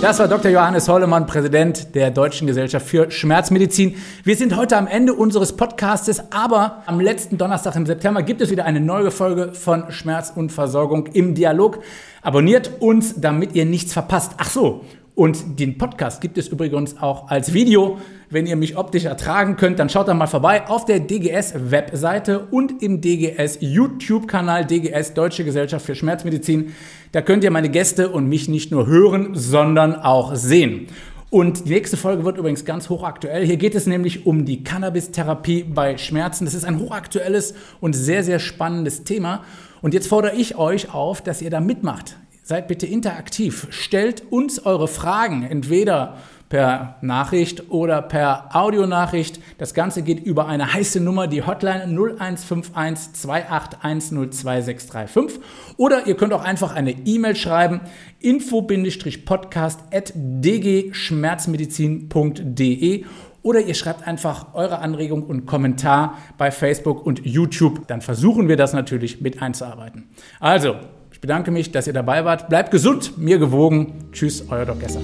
Das 0.00 0.20
war 0.20 0.28
Dr. 0.28 0.52
Johannes 0.52 0.88
Hollemann, 0.88 1.26
Präsident 1.26 1.96
der 1.96 2.12
Deutschen 2.12 2.46
Gesellschaft 2.46 2.86
für 2.86 3.10
Schmerzmedizin. 3.10 3.96
Wir 4.22 4.36
sind 4.36 4.54
heute 4.54 4.76
am 4.76 4.86
Ende 4.86 5.12
unseres 5.12 5.56
Podcastes, 5.56 6.22
aber 6.32 6.84
am 6.86 7.00
letzten 7.00 7.36
Donnerstag 7.36 7.74
im 7.74 7.84
September 7.84 8.22
gibt 8.22 8.40
es 8.40 8.48
wieder 8.48 8.64
eine 8.64 8.78
neue 8.78 9.10
Folge 9.10 9.54
von 9.54 9.90
Schmerz 9.90 10.32
und 10.36 10.52
Versorgung 10.52 11.06
im 11.06 11.34
Dialog. 11.34 11.80
Abonniert 12.22 12.80
uns, 12.80 13.20
damit 13.20 13.56
ihr 13.56 13.64
nichts 13.64 13.92
verpasst. 13.92 14.34
Ach 14.38 14.48
so, 14.48 14.84
und 15.18 15.58
den 15.58 15.78
Podcast 15.78 16.20
gibt 16.20 16.38
es 16.38 16.46
übrigens 16.46 16.96
auch 16.98 17.26
als 17.28 17.52
Video. 17.52 17.98
Wenn 18.30 18.46
ihr 18.46 18.54
mich 18.54 18.76
optisch 18.76 19.04
ertragen 19.04 19.56
könnt, 19.56 19.80
dann 19.80 19.88
schaut 19.88 20.06
da 20.06 20.14
mal 20.14 20.28
vorbei 20.28 20.68
auf 20.68 20.84
der 20.84 21.00
DGS-Webseite 21.00 22.46
und 22.52 22.84
im 22.84 23.00
DGS-YouTube-Kanal 23.00 24.64
DGS 24.64 25.14
Deutsche 25.14 25.42
Gesellschaft 25.42 25.84
für 25.84 25.96
Schmerzmedizin. 25.96 26.72
Da 27.10 27.20
könnt 27.20 27.42
ihr 27.42 27.50
meine 27.50 27.68
Gäste 27.68 28.10
und 28.10 28.28
mich 28.28 28.48
nicht 28.48 28.70
nur 28.70 28.86
hören, 28.86 29.30
sondern 29.32 29.96
auch 29.96 30.36
sehen. 30.36 30.86
Und 31.30 31.66
die 31.66 31.70
nächste 31.70 31.96
Folge 31.96 32.24
wird 32.24 32.38
übrigens 32.38 32.64
ganz 32.64 32.88
hochaktuell. 32.88 33.44
Hier 33.44 33.56
geht 33.56 33.74
es 33.74 33.86
nämlich 33.86 34.24
um 34.24 34.44
die 34.44 34.62
Cannabis-Therapie 34.62 35.64
bei 35.64 35.98
Schmerzen. 35.98 36.44
Das 36.44 36.54
ist 36.54 36.64
ein 36.64 36.78
hochaktuelles 36.78 37.54
und 37.80 37.94
sehr, 37.94 38.22
sehr 38.22 38.38
spannendes 38.38 39.02
Thema. 39.02 39.42
Und 39.82 39.94
jetzt 39.94 40.06
fordere 40.06 40.36
ich 40.36 40.56
euch 40.56 40.94
auf, 40.94 41.22
dass 41.22 41.42
ihr 41.42 41.50
da 41.50 41.58
mitmacht. 41.58 42.16
Seid 42.48 42.66
bitte 42.66 42.86
interaktiv. 42.86 43.68
Stellt 43.68 44.32
uns 44.32 44.64
eure 44.64 44.88
Fragen, 44.88 45.42
entweder 45.42 46.16
per 46.48 46.96
Nachricht 47.02 47.70
oder 47.70 48.00
per 48.00 48.56
Audionachricht. 48.56 49.38
Das 49.58 49.74
Ganze 49.74 50.00
geht 50.00 50.20
über 50.20 50.46
eine 50.46 50.72
heiße 50.72 50.98
Nummer, 50.98 51.26
die 51.26 51.44
Hotline 51.44 51.82
0151 51.82 53.12
281 53.12 55.40
Oder 55.76 56.06
ihr 56.06 56.16
könnt 56.16 56.32
auch 56.32 56.42
einfach 56.42 56.74
eine 56.74 56.92
E-Mail 56.92 57.36
schreiben, 57.36 57.82
info-podcast 58.18 59.80
at 59.92 60.14
dgschmerzmedizin.de 60.16 63.04
oder 63.42 63.60
ihr 63.60 63.74
schreibt 63.74 64.06
einfach 64.06 64.54
eure 64.54 64.78
Anregung 64.78 65.24
und 65.24 65.44
Kommentar 65.44 66.16
bei 66.38 66.50
Facebook 66.50 67.04
und 67.04 67.26
YouTube. 67.26 67.86
Dann 67.88 68.00
versuchen 68.00 68.48
wir 68.48 68.56
das 68.56 68.72
natürlich 68.72 69.20
mit 69.20 69.42
einzuarbeiten. 69.42 70.08
Also, 70.40 70.76
ich 71.18 71.20
bedanke 71.20 71.50
mich, 71.50 71.72
dass 71.72 71.88
ihr 71.88 71.92
dabei 71.92 72.24
wart. 72.24 72.48
Bleibt 72.48 72.70
gesund, 72.70 73.18
mir 73.18 73.40
gewogen. 73.40 74.04
Tschüss, 74.12 74.44
euer 74.50 74.64
Doc 74.64 74.78
Gesser. 74.78 75.00